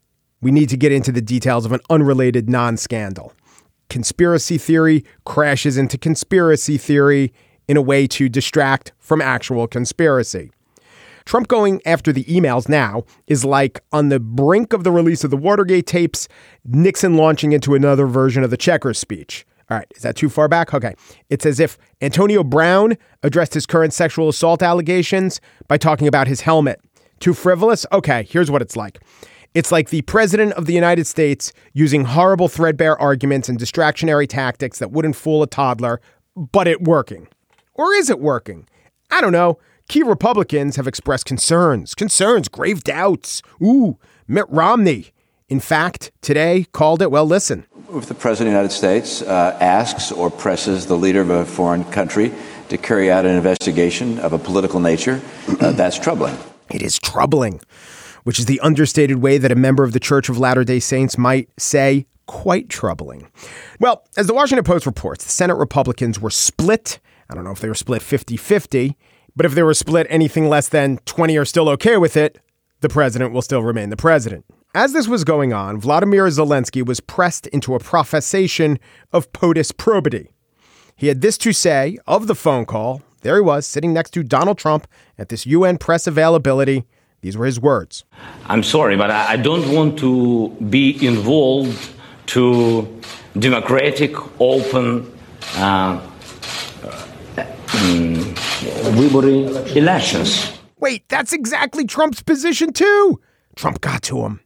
we 0.41 0.51
need 0.51 0.69
to 0.69 0.77
get 0.77 0.91
into 0.91 1.11
the 1.11 1.21
details 1.21 1.65
of 1.65 1.71
an 1.71 1.81
unrelated 1.89 2.49
non 2.49 2.77
scandal. 2.77 3.33
Conspiracy 3.89 4.57
theory 4.57 5.03
crashes 5.25 5.77
into 5.77 5.97
conspiracy 5.97 6.77
theory 6.77 7.33
in 7.71 7.77
a 7.77 7.81
way 7.81 8.05
to 8.05 8.27
distract 8.27 8.91
from 8.99 9.21
actual 9.21 9.65
conspiracy. 9.65 10.51
Trump 11.23 11.47
going 11.47 11.81
after 11.85 12.11
the 12.11 12.25
emails 12.25 12.67
now 12.67 13.05
is 13.27 13.45
like 13.45 13.79
on 13.93 14.09
the 14.09 14.19
brink 14.19 14.73
of 14.73 14.83
the 14.83 14.91
release 14.91 15.23
of 15.23 15.31
the 15.31 15.37
Watergate 15.37 15.87
tapes, 15.87 16.27
Nixon 16.65 17.15
launching 17.15 17.53
into 17.53 17.73
another 17.73 18.07
version 18.07 18.43
of 18.43 18.49
the 18.49 18.57
Checkers 18.57 18.99
speech. 18.99 19.45
All 19.69 19.77
right, 19.77 19.87
is 19.95 20.01
that 20.01 20.17
too 20.17 20.27
far 20.27 20.49
back? 20.49 20.73
Okay. 20.73 20.95
It's 21.29 21.45
as 21.45 21.61
if 21.61 21.77
Antonio 22.01 22.43
Brown 22.43 22.97
addressed 23.23 23.53
his 23.53 23.65
current 23.65 23.93
sexual 23.93 24.27
assault 24.27 24.61
allegations 24.61 25.39
by 25.69 25.77
talking 25.77 26.09
about 26.09 26.27
his 26.27 26.41
helmet. 26.41 26.81
Too 27.21 27.33
frivolous? 27.33 27.85
Okay, 27.93 28.27
here's 28.29 28.51
what 28.51 28.61
it's 28.61 28.75
like. 28.75 28.99
It's 29.53 29.71
like 29.71 29.91
the 29.91 30.01
president 30.01 30.51
of 30.53 30.65
the 30.65 30.73
United 30.73 31.07
States 31.07 31.53
using 31.71 32.03
horrible, 32.03 32.49
threadbare 32.49 32.99
arguments 32.99 33.47
and 33.47 33.57
distractionary 33.57 34.27
tactics 34.27 34.79
that 34.79 34.91
wouldn't 34.91 35.15
fool 35.15 35.41
a 35.41 35.47
toddler, 35.47 36.01
but 36.35 36.67
it 36.67 36.81
working. 36.81 37.29
Or 37.81 37.95
is 37.95 38.11
it 38.11 38.19
working? 38.19 38.67
I 39.09 39.21
don't 39.21 39.31
know. 39.31 39.57
Key 39.89 40.03
Republicans 40.03 40.75
have 40.75 40.85
expressed 40.85 41.25
concerns, 41.25 41.95
concerns, 41.95 42.47
grave 42.47 42.83
doubts. 42.83 43.41
Ooh, 43.59 43.97
Mitt 44.27 44.45
Romney, 44.49 45.07
in 45.49 45.59
fact, 45.59 46.11
today 46.21 46.67
called 46.73 47.01
it, 47.01 47.09
well, 47.09 47.25
listen, 47.25 47.65
If 47.91 48.05
the 48.05 48.13
President 48.13 48.49
of 48.49 48.53
the 48.53 48.59
United 48.59 48.71
States 48.71 49.23
uh, 49.23 49.57
asks 49.59 50.11
or 50.11 50.29
presses 50.29 50.85
the 50.85 50.95
leader 50.95 51.21
of 51.21 51.31
a 51.31 51.43
foreign 51.43 51.83
country 51.85 52.31
to 52.69 52.77
carry 52.77 53.09
out 53.09 53.25
an 53.25 53.35
investigation 53.35 54.19
of 54.19 54.31
a 54.31 54.37
political 54.37 54.79
nature, 54.79 55.19
uh, 55.59 55.71
that's 55.81 55.97
troubling. 55.97 56.37
it 56.69 56.83
is 56.83 56.99
troubling, 56.99 57.61
which 58.25 58.37
is 58.37 58.45
the 58.45 58.59
understated 58.59 59.23
way 59.23 59.39
that 59.39 59.51
a 59.51 59.55
member 59.55 59.83
of 59.83 59.93
the 59.93 59.99
Church 59.99 60.29
of 60.29 60.37
Latter 60.37 60.63
day 60.63 60.79
Saints 60.79 61.17
might 61.17 61.49
say, 61.57 62.05
quite 62.27 62.69
troubling. 62.69 63.27
Well, 63.79 64.03
as 64.17 64.27
the 64.27 64.35
Washington 64.35 64.65
Post 64.65 64.85
reports, 64.85 65.25
the 65.25 65.31
Senate 65.31 65.55
Republicans 65.55 66.19
were 66.19 66.29
split. 66.29 66.99
I 67.31 67.35
don't 67.35 67.45
know 67.45 67.51
if 67.51 67.61
they 67.61 67.69
were 67.69 67.75
split 67.75 68.01
50 68.01 68.35
50, 68.35 68.97
but 69.35 69.45
if 69.45 69.53
they 69.55 69.63
were 69.63 69.73
split 69.73 70.05
anything 70.09 70.49
less 70.49 70.67
than 70.67 70.97
20 71.05 71.37
are 71.37 71.45
still 71.45 71.69
okay 71.69 71.97
with 71.97 72.17
it, 72.17 72.39
the 72.81 72.89
president 72.89 73.31
will 73.31 73.41
still 73.41 73.63
remain 73.63 73.89
the 73.89 73.97
president. 73.97 74.45
As 74.75 74.93
this 74.93 75.07
was 75.07 75.23
going 75.23 75.53
on, 75.53 75.79
Vladimir 75.79 76.27
Zelensky 76.27 76.85
was 76.85 76.99
pressed 76.99 77.47
into 77.47 77.73
a 77.73 77.79
professation 77.79 78.79
of 79.11 79.31
POTUS 79.33 79.75
probity. 79.75 80.31
He 80.95 81.07
had 81.07 81.21
this 81.21 81.37
to 81.39 81.53
say 81.53 81.97
of 82.05 82.27
the 82.27 82.35
phone 82.35 82.65
call 82.65 83.01
there 83.21 83.35
he 83.35 83.41
was 83.41 83.65
sitting 83.65 83.93
next 83.93 84.11
to 84.11 84.23
Donald 84.23 84.57
Trump 84.57 84.87
at 85.17 85.29
this 85.29 85.45
UN 85.45 85.77
press 85.77 86.07
availability. 86.07 86.85
These 87.21 87.37
were 87.37 87.45
his 87.45 87.59
words. 87.59 88.03
I'm 88.47 88.63
sorry, 88.63 88.97
but 88.97 89.11
I 89.11 89.37
don't 89.37 89.73
want 89.73 89.99
to 89.99 90.49
be 90.69 91.05
involved 91.05 91.91
to 92.27 93.01
democratic, 93.37 94.15
open, 94.41 95.11
uh, 95.55 96.01
um, 97.73 98.35
elections. 99.75 100.59
Wait, 100.79 101.07
that's 101.09 101.33
exactly 101.33 101.85
Trump's 101.85 102.21
position 102.21 102.73
too. 102.73 103.19
Trump 103.55 103.81
got 103.81 104.01
to 104.03 104.21
him. 104.21 104.41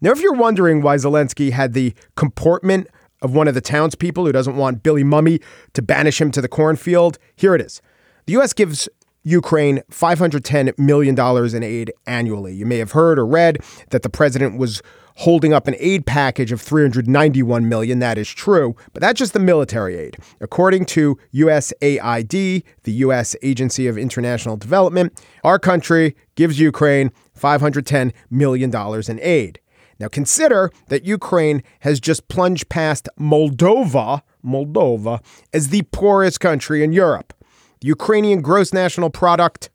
Now, 0.00 0.12
if 0.12 0.20
you're 0.20 0.32
wondering 0.32 0.82
why 0.82 0.96
Zelensky 0.96 1.52
had 1.52 1.74
the 1.74 1.94
comportment 2.16 2.86
of 3.22 3.34
one 3.34 3.48
of 3.48 3.54
the 3.54 3.60
townspeople 3.60 4.24
who 4.24 4.32
doesn't 4.32 4.56
want 4.56 4.82
Billy 4.82 5.04
Mumy 5.04 5.42
to 5.74 5.82
banish 5.82 6.20
him 6.20 6.30
to 6.30 6.40
the 6.40 6.48
cornfield, 6.48 7.18
here 7.36 7.54
it 7.54 7.60
is. 7.60 7.82
The 8.26 8.32
U.S. 8.34 8.52
gives 8.52 8.88
Ukraine 9.22 9.82
$510 9.90 10.78
million 10.78 11.18
in 11.54 11.62
aid 11.62 11.92
annually. 12.06 12.54
You 12.54 12.64
may 12.64 12.78
have 12.78 12.92
heard 12.92 13.18
or 13.18 13.26
read 13.26 13.58
that 13.90 14.02
the 14.02 14.08
president 14.08 14.58
was 14.58 14.80
holding 15.20 15.52
up 15.52 15.68
an 15.68 15.76
aid 15.78 16.06
package 16.06 16.50
of 16.50 16.62
391 16.62 17.68
million. 17.68 17.98
That 17.98 18.16
is 18.16 18.28
true, 18.30 18.74
but 18.94 19.02
that's 19.02 19.18
just 19.18 19.34
the 19.34 19.38
military 19.38 19.96
aid. 19.96 20.16
According 20.40 20.86
to 20.86 21.18
USAID, 21.34 22.62
the 22.84 22.92
US 22.92 23.36
Agency 23.42 23.86
of 23.86 23.98
International 23.98 24.56
Development, 24.56 25.12
our 25.44 25.58
country 25.58 26.16
gives 26.36 26.58
Ukraine 26.58 27.10
$510 27.38 28.12
million 28.30 28.74
in 28.74 29.20
aid. 29.20 29.60
Now 29.98 30.08
consider 30.08 30.70
that 30.88 31.04
Ukraine 31.04 31.62
has 31.80 32.00
just 32.00 32.28
plunged 32.28 32.70
past 32.70 33.06
Moldova, 33.18 34.22
Moldova 34.42 35.22
as 35.52 35.68
the 35.68 35.82
poorest 35.92 36.40
country 36.40 36.82
in 36.82 36.94
Europe. 36.94 37.34
The 37.82 37.88
Ukrainian 37.88 38.40
gross 38.40 38.72
national 38.72 39.10
product 39.10 39.68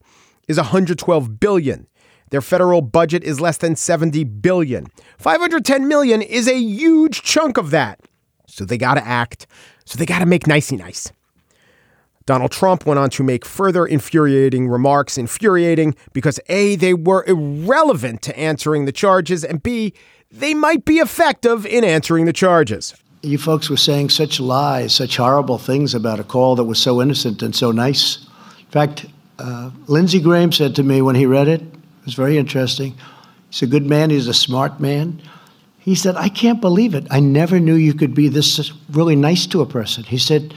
is 0.47 0.57
112 0.57 1.39
billion. 1.39 1.85
Their 2.29 2.41
federal 2.41 2.81
budget 2.81 3.23
is 3.23 3.39
less 3.39 3.57
than 3.57 3.75
70 3.75 4.23
billion. 4.23 4.87
510 5.17 5.87
million 5.87 6.21
is 6.21 6.47
a 6.47 6.57
huge 6.57 7.21
chunk 7.21 7.57
of 7.57 7.71
that. 7.71 7.99
So 8.47 8.65
they 8.65 8.77
got 8.77 8.95
to 8.95 9.05
act. 9.05 9.47
So 9.85 9.97
they 9.97 10.05
got 10.05 10.19
to 10.19 10.25
make 10.25 10.47
nicey 10.47 10.77
nice. 10.77 11.11
Donald 12.25 12.51
Trump 12.51 12.87
went 12.87 12.99
on 12.99 13.11
to 13.11 13.23
make 13.23 13.45
further 13.45 13.85
infuriating 13.85 14.67
remarks. 14.67 15.17
Infuriating 15.17 15.95
because 16.13 16.39
A, 16.49 16.75
they 16.75 16.93
were 16.93 17.23
irrelevant 17.27 18.23
to 18.23 18.37
answering 18.37 18.85
the 18.85 18.91
charges, 18.91 19.43
and 19.43 19.61
B, 19.61 19.93
they 20.31 20.55
might 20.55 20.85
be 20.85 20.95
effective 20.95 21.65
in 21.67 21.83
answering 21.83 22.25
the 22.25 22.33
charges. 22.33 22.95
You 23.21 23.37
folks 23.37 23.69
were 23.69 23.77
saying 23.77 24.09
such 24.09 24.39
lies, 24.39 24.93
such 24.93 25.17
horrible 25.17 25.57
things 25.57 25.93
about 25.93 26.19
a 26.19 26.23
call 26.23 26.55
that 26.55 26.63
was 26.63 26.79
so 26.79 27.01
innocent 27.01 27.41
and 27.43 27.55
so 27.55 27.71
nice. 27.71 28.25
In 28.59 28.71
fact, 28.71 29.05
uh, 29.37 29.69
Lindsey 29.87 30.19
Graham 30.19 30.51
said 30.51 30.75
to 30.75 30.83
me 30.83 31.01
when 31.01 31.15
he 31.15 31.25
read 31.25 31.47
it, 31.47 31.61
it 32.05 32.09
was 32.09 32.13
very 32.13 32.37
interesting. 32.37 32.93
He's 33.49 33.63
a 33.63 33.67
good 33.67 33.87
man, 33.87 34.11
he's 34.11 34.27
a 34.27 34.33
smart 34.33 34.79
man. 34.79 35.19
He 35.79 35.95
said, 35.95 36.15
I 36.15 36.29
can't 36.29 36.61
believe 36.61 36.93
it. 36.93 37.07
I 37.09 37.19
never 37.19 37.59
knew 37.59 37.73
you 37.73 37.95
could 37.95 38.13
be 38.13 38.27
this 38.27 38.71
really 38.91 39.15
nice 39.15 39.47
to 39.47 39.61
a 39.61 39.65
person. 39.65 40.03
He 40.03 40.19
said, 40.19 40.53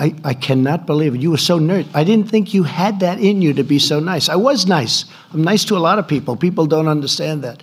I, 0.00 0.12
I 0.24 0.34
cannot 0.34 0.86
believe 0.86 1.14
it. 1.14 1.20
You 1.20 1.30
were 1.30 1.36
so 1.36 1.60
nice. 1.60 1.86
I 1.94 2.02
didn't 2.02 2.28
think 2.28 2.52
you 2.52 2.64
had 2.64 2.98
that 2.98 3.20
in 3.20 3.40
you 3.40 3.52
to 3.54 3.62
be 3.62 3.78
so 3.78 4.00
nice. 4.00 4.28
I 4.28 4.34
was 4.34 4.66
nice. 4.66 5.04
I'm 5.32 5.44
nice 5.44 5.64
to 5.66 5.76
a 5.76 5.78
lot 5.78 6.00
of 6.00 6.08
people. 6.08 6.34
People 6.34 6.66
don't 6.66 6.88
understand 6.88 7.44
that. 7.44 7.62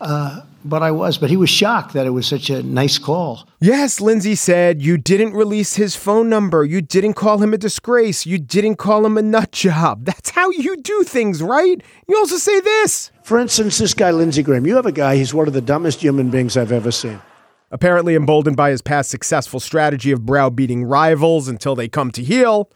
Uh, 0.00 0.42
but 0.64 0.82
I 0.82 0.90
was. 0.90 1.18
But 1.18 1.30
he 1.30 1.36
was 1.36 1.50
shocked 1.50 1.94
that 1.94 2.06
it 2.06 2.10
was 2.10 2.26
such 2.26 2.50
a 2.50 2.62
nice 2.62 2.98
call. 2.98 3.48
Yes, 3.60 4.00
Lindsey 4.00 4.34
said 4.34 4.82
you 4.82 4.98
didn't 4.98 5.32
release 5.32 5.76
his 5.76 5.96
phone 5.96 6.28
number. 6.28 6.64
You 6.64 6.80
didn't 6.80 7.14
call 7.14 7.42
him 7.42 7.54
a 7.54 7.58
disgrace. 7.58 8.26
You 8.26 8.38
didn't 8.38 8.76
call 8.76 9.06
him 9.06 9.16
a 9.16 9.22
nut 9.22 9.52
job. 9.52 10.04
That's 10.04 10.30
how 10.30 10.50
you 10.50 10.76
do 10.76 11.04
things, 11.04 11.42
right? 11.42 11.82
You 12.06 12.16
also 12.16 12.36
say 12.36 12.60
this. 12.60 13.10
For 13.22 13.38
instance, 13.38 13.78
this 13.78 13.94
guy, 13.94 14.10
Lindsey 14.10 14.42
Graham, 14.42 14.66
you 14.66 14.76
have 14.76 14.86
a 14.86 14.92
guy, 14.92 15.16
he's 15.16 15.34
one 15.34 15.48
of 15.48 15.54
the 15.54 15.60
dumbest 15.60 16.00
human 16.00 16.30
beings 16.30 16.56
I've 16.56 16.72
ever 16.72 16.90
seen. 16.90 17.20
Apparently 17.70 18.14
emboldened 18.14 18.56
by 18.56 18.70
his 18.70 18.80
past 18.80 19.10
successful 19.10 19.60
strategy 19.60 20.10
of 20.10 20.24
browbeating 20.24 20.84
rivals 20.84 21.48
until 21.48 21.74
they 21.74 21.88
come 21.88 22.10
to 22.12 22.22
heel, 22.22 22.70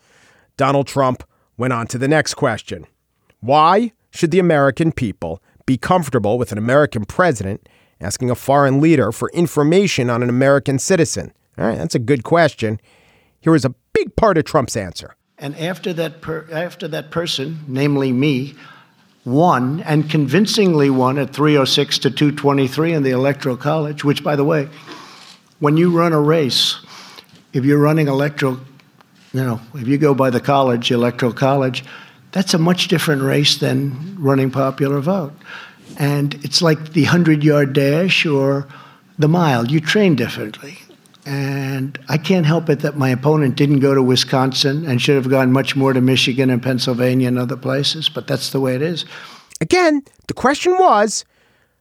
Donald 0.58 0.86
Trump 0.86 1.24
went 1.56 1.72
on 1.72 1.86
to 1.86 1.96
the 1.96 2.08
next 2.08 2.34
question 2.34 2.86
Why 3.40 3.92
should 4.10 4.30
the 4.30 4.38
American 4.38 4.92
people 4.92 5.42
be 5.66 5.76
comfortable 5.76 6.38
with 6.38 6.52
an 6.52 6.58
American 6.58 7.04
president 7.04 7.68
asking 8.00 8.30
a 8.30 8.34
foreign 8.34 8.80
leader 8.80 9.12
for 9.12 9.30
information 9.30 10.10
on 10.10 10.22
an 10.22 10.28
American 10.28 10.78
citizen? 10.78 11.32
All 11.58 11.66
right, 11.66 11.78
that's 11.78 11.94
a 11.94 12.00
good 12.00 12.24
question. 12.24 12.80
Here 13.40 13.54
is 13.54 13.64
a 13.64 13.74
big 13.92 14.16
part 14.16 14.38
of 14.38 14.44
Trump's 14.44 14.76
answer. 14.76 15.14
And 15.38 15.56
after 15.58 15.92
that, 15.94 16.20
per- 16.20 16.46
after 16.52 16.88
that 16.88 17.10
person, 17.10 17.64
namely 17.66 18.12
me, 18.12 18.54
won 19.24 19.80
and 19.80 20.10
convincingly 20.10 20.90
won 20.90 21.18
at 21.18 21.32
306 21.32 21.98
to 22.00 22.10
223 22.10 22.92
in 22.92 23.02
the 23.02 23.10
Electoral 23.10 23.56
College, 23.56 24.04
which, 24.04 24.24
by 24.24 24.36
the 24.36 24.44
way, 24.44 24.68
when 25.60 25.76
you 25.76 25.96
run 25.96 26.12
a 26.12 26.20
race, 26.20 26.84
if 27.52 27.64
you're 27.64 27.78
running 27.78 28.08
electoral, 28.08 28.58
you 29.32 29.42
know, 29.42 29.60
if 29.74 29.86
you 29.86 29.98
go 29.98 30.14
by 30.14 30.30
the 30.30 30.40
college, 30.40 30.90
electoral 30.90 31.32
college, 31.32 31.84
that's 32.32 32.54
a 32.54 32.58
much 32.58 32.88
different 32.88 33.22
race 33.22 33.58
than 33.58 34.16
running 34.18 34.50
popular 34.50 35.00
vote. 35.00 35.32
And 35.98 36.34
it's 36.42 36.62
like 36.62 36.92
the 36.92 37.04
100 37.04 37.44
yard 37.44 37.72
dash 37.74 38.26
or 38.26 38.66
the 39.18 39.28
mile. 39.28 39.66
You 39.66 39.80
train 39.80 40.16
differently. 40.16 40.78
And 41.24 41.98
I 42.08 42.18
can't 42.18 42.46
help 42.46 42.68
it 42.68 42.80
that 42.80 42.96
my 42.96 43.10
opponent 43.10 43.54
didn't 43.56 43.78
go 43.78 43.94
to 43.94 44.02
Wisconsin 44.02 44.84
and 44.84 45.00
should 45.00 45.14
have 45.14 45.30
gone 45.30 45.52
much 45.52 45.76
more 45.76 45.92
to 45.92 46.00
Michigan 46.00 46.50
and 46.50 46.60
Pennsylvania 46.60 47.28
and 47.28 47.38
other 47.38 47.56
places, 47.56 48.08
but 48.08 48.26
that's 48.26 48.50
the 48.50 48.60
way 48.60 48.74
it 48.74 48.82
is. 48.82 49.04
Again, 49.60 50.02
the 50.26 50.34
question 50.34 50.76
was 50.78 51.24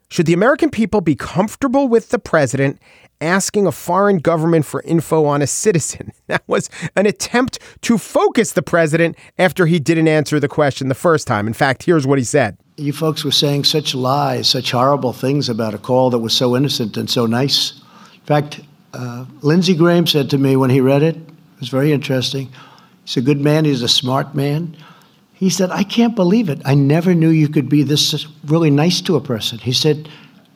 should 0.09 0.25
the 0.25 0.33
American 0.33 0.69
people 0.69 1.01
be 1.01 1.15
comfortable 1.15 1.87
with 1.87 2.09
the 2.09 2.19
president 2.19 2.79
asking 3.21 3.67
a 3.67 3.71
foreign 3.71 4.17
government 4.17 4.65
for 4.65 4.81
info 4.81 5.25
on 5.25 5.41
a 5.41 5.47
citizen? 5.47 6.12
That 6.31 6.43
was 6.47 6.69
an 6.95 7.05
attempt 7.07 7.60
to 7.81 7.97
focus 7.97 8.53
the 8.53 8.62
president 8.62 9.17
after 9.38 9.65
he 9.65 9.79
didn't 9.79 10.07
answer 10.07 10.39
the 10.39 10.47
question 10.47 10.88
the 10.88 10.95
first 10.95 11.27
time. 11.27 11.45
In 11.45 11.51
fact, 11.51 11.84
here's 11.84 12.07
what 12.07 12.19
he 12.19 12.23
said. 12.23 12.57
You 12.77 12.93
folks 12.93 13.25
were 13.25 13.31
saying 13.31 13.65
such 13.65 13.93
lies, 13.93 14.47
such 14.49 14.71
horrible 14.71 15.12
things 15.12 15.49
about 15.49 15.73
a 15.73 15.77
call 15.77 16.10
that 16.12 16.19
was 16.19 16.34
so 16.34 16.55
innocent 16.55 16.95
and 16.95 17.10
so 17.10 17.25
nice. 17.25 17.81
In 18.13 18.25
fact, 18.25 18.62
uh, 18.93 19.25
Lindsey 19.41 19.75
Graham 19.75 20.07
said 20.07 20.29
to 20.29 20.38
me 20.38 20.55
when 20.55 20.69
he 20.69 20.79
read 20.79 21.03
it, 21.03 21.17
it 21.17 21.60
was 21.60 21.67
very 21.67 21.91
interesting. 21.91 22.49
He's 23.03 23.17
a 23.17 23.21
good 23.21 23.41
man, 23.41 23.65
he's 23.65 23.81
a 23.81 23.89
smart 23.89 24.34
man. 24.34 24.77
He 25.34 25.49
said, 25.49 25.71
I 25.71 25.84
can't 25.84 26.15
believe 26.15 26.49
it. 26.49 26.62
I 26.65 26.75
never 26.75 27.13
knew 27.13 27.29
you 27.29 27.49
could 27.49 27.67
be 27.67 27.84
this 27.84 28.25
really 28.45 28.69
nice 28.69 29.01
to 29.01 29.15
a 29.15 29.21
person. 29.21 29.57
He 29.57 29.73
said, 29.73 30.07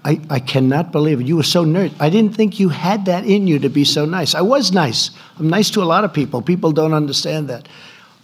I, 0.06 0.22
I 0.30 0.39
cannot 0.39 0.91
believe 0.91 1.20
it. 1.20 1.26
You 1.26 1.36
were 1.36 1.44
so 1.44 1.63
nice. 1.63 1.91
I 2.00 2.12
didn't 2.12 2.36
think 2.36 2.60
you 2.60 2.70
had 2.70 3.06
that 3.06 3.26
in 3.26 3.48
you 3.48 3.58
to 3.58 3.70
be 3.70 3.84
so 3.84 4.06
nice. 4.06 4.36
I 4.36 4.41
was 4.41 4.72
nice. 4.72 5.10
I'm 5.39 5.50
nice 5.50 5.72
to 5.72 5.82
a 5.82 5.84
lot 5.84 6.04
of 6.04 6.13
people. 6.13 6.44
People 6.44 6.72
don't 6.72 6.94
understand 6.94 7.50
that. 7.50 7.68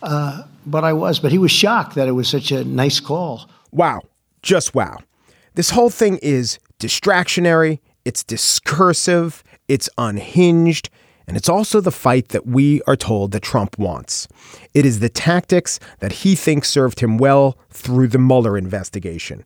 Uh, 0.04 0.44
but 0.68 0.84
I 0.84 0.94
was. 0.94 1.20
But 1.20 1.32
he 1.32 1.40
was 1.40 1.52
shocked 1.52 1.96
that 1.96 2.08
it 2.08 2.12
was 2.12 2.30
such 2.30 2.52
a 2.52 2.64
nice 2.64 3.00
call. 3.00 3.50
Wow. 3.72 4.02
Just 4.44 4.76
wow. 4.76 5.00
This 5.56 5.72
whole 5.72 5.90
thing 5.90 6.20
is 6.22 6.60
distractionary, 6.80 7.80
it's 8.06 8.24
discursive, 8.24 9.44
it's 9.68 9.90
unhinged, 9.98 10.90
and 11.28 11.36
it's 11.36 11.50
also 11.50 11.82
the 11.82 11.92
fight 11.92 12.30
that 12.30 12.46
we 12.46 12.82
are 12.84 12.96
told 12.96 13.32
that 13.32 13.42
Trump 13.42 13.78
wants. 13.80 14.28
It 14.76 14.86
is 14.86 15.00
the 15.00 15.10
tactics 15.10 15.80
that 16.00 16.12
he 16.12 16.36
thinks 16.36 16.70
served 16.70 17.00
him 17.00 17.18
well 17.18 17.58
through 17.72 18.10
the 18.10 18.20
Mueller 18.20 18.56
investigation. 18.56 19.46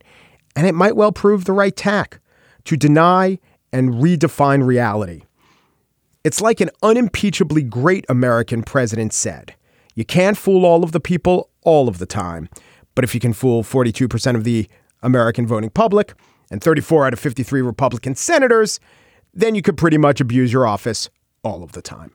And 0.54 0.66
it 0.66 0.74
might 0.74 0.96
well 0.96 1.12
prove 1.12 1.44
the 1.44 1.52
right 1.52 1.74
tack 1.74 2.20
to 2.66 2.76
deny 2.76 3.38
and 3.72 3.94
redefine 3.94 4.64
reality. 4.64 5.22
It's 6.24 6.40
like 6.40 6.60
an 6.60 6.70
unimpeachably 6.82 7.62
great 7.62 8.04
American 8.08 8.62
president 8.62 9.12
said 9.12 9.54
You 9.94 10.04
can't 10.04 10.36
fool 10.36 10.64
all 10.64 10.84
of 10.84 10.92
the 10.92 11.00
people 11.00 11.50
all 11.62 11.88
of 11.88 11.98
the 11.98 12.06
time. 12.06 12.48
But 12.94 13.04
if 13.04 13.14
you 13.14 13.20
can 13.20 13.32
fool 13.32 13.62
42% 13.62 14.34
of 14.34 14.44
the 14.44 14.68
American 15.02 15.46
voting 15.46 15.70
public 15.70 16.14
and 16.50 16.62
34 16.62 17.06
out 17.06 17.12
of 17.12 17.20
53 17.20 17.60
Republican 17.60 18.14
senators, 18.14 18.80
then 19.34 19.54
you 19.54 19.62
could 19.62 19.76
pretty 19.76 19.98
much 19.98 20.20
abuse 20.20 20.52
your 20.52 20.66
office 20.66 21.10
all 21.44 21.62
of 21.62 21.72
the 21.72 21.82
time. 21.82 22.12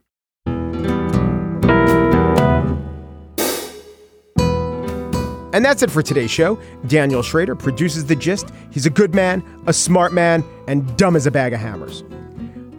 And 5.54 5.66
that's 5.66 5.84
it 5.84 5.92
for 5.92 6.02
today's 6.02 6.32
show. 6.32 6.60
Daniel 6.88 7.22
Schrader 7.22 7.56
produces 7.56 8.06
The 8.06 8.16
Gist. 8.16 8.50
He's 8.72 8.86
a 8.86 8.90
good 8.90 9.14
man, 9.14 9.44
a 9.68 9.74
smart 9.74 10.14
man, 10.14 10.44
and 10.68 10.96
dumb 10.98 11.16
as 11.16 11.28
a 11.28 11.32
bag 11.32 11.54
of 11.54 11.60
hammers. 11.60 12.04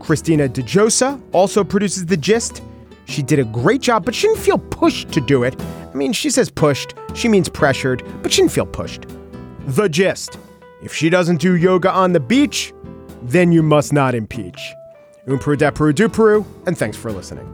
Christina 0.00 0.48
DeJosa 0.48 1.20
also 1.32 1.62
produces 1.62 2.06
The 2.06 2.16
Gist. 2.16 2.62
She 3.04 3.22
did 3.22 3.38
a 3.38 3.44
great 3.44 3.80
job, 3.80 4.04
but 4.04 4.14
she 4.14 4.26
didn't 4.26 4.40
feel 4.40 4.58
pushed 4.58 5.12
to 5.12 5.20
do 5.20 5.42
it. 5.42 5.60
I 5.60 5.94
mean, 5.94 6.12
she 6.12 6.30
says 6.30 6.50
pushed, 6.50 6.94
she 7.14 7.28
means 7.28 7.48
pressured, 7.48 8.02
but 8.22 8.32
she 8.32 8.42
didn't 8.42 8.52
feel 8.52 8.66
pushed. 8.66 9.06
The 9.66 9.88
Gist. 9.88 10.38
If 10.82 10.94
she 10.94 11.10
doesn't 11.10 11.40
do 11.40 11.56
yoga 11.56 11.90
on 11.90 12.12
the 12.12 12.20
beach, 12.20 12.72
then 13.22 13.52
you 13.52 13.62
must 13.62 13.92
not 13.92 14.14
impeach. 14.14 14.72
Umperu 15.26 15.56
depru 15.56 15.92
duperu, 15.92 16.44
and 16.66 16.76
thanks 16.76 16.96
for 16.96 17.12
listening. 17.12 17.46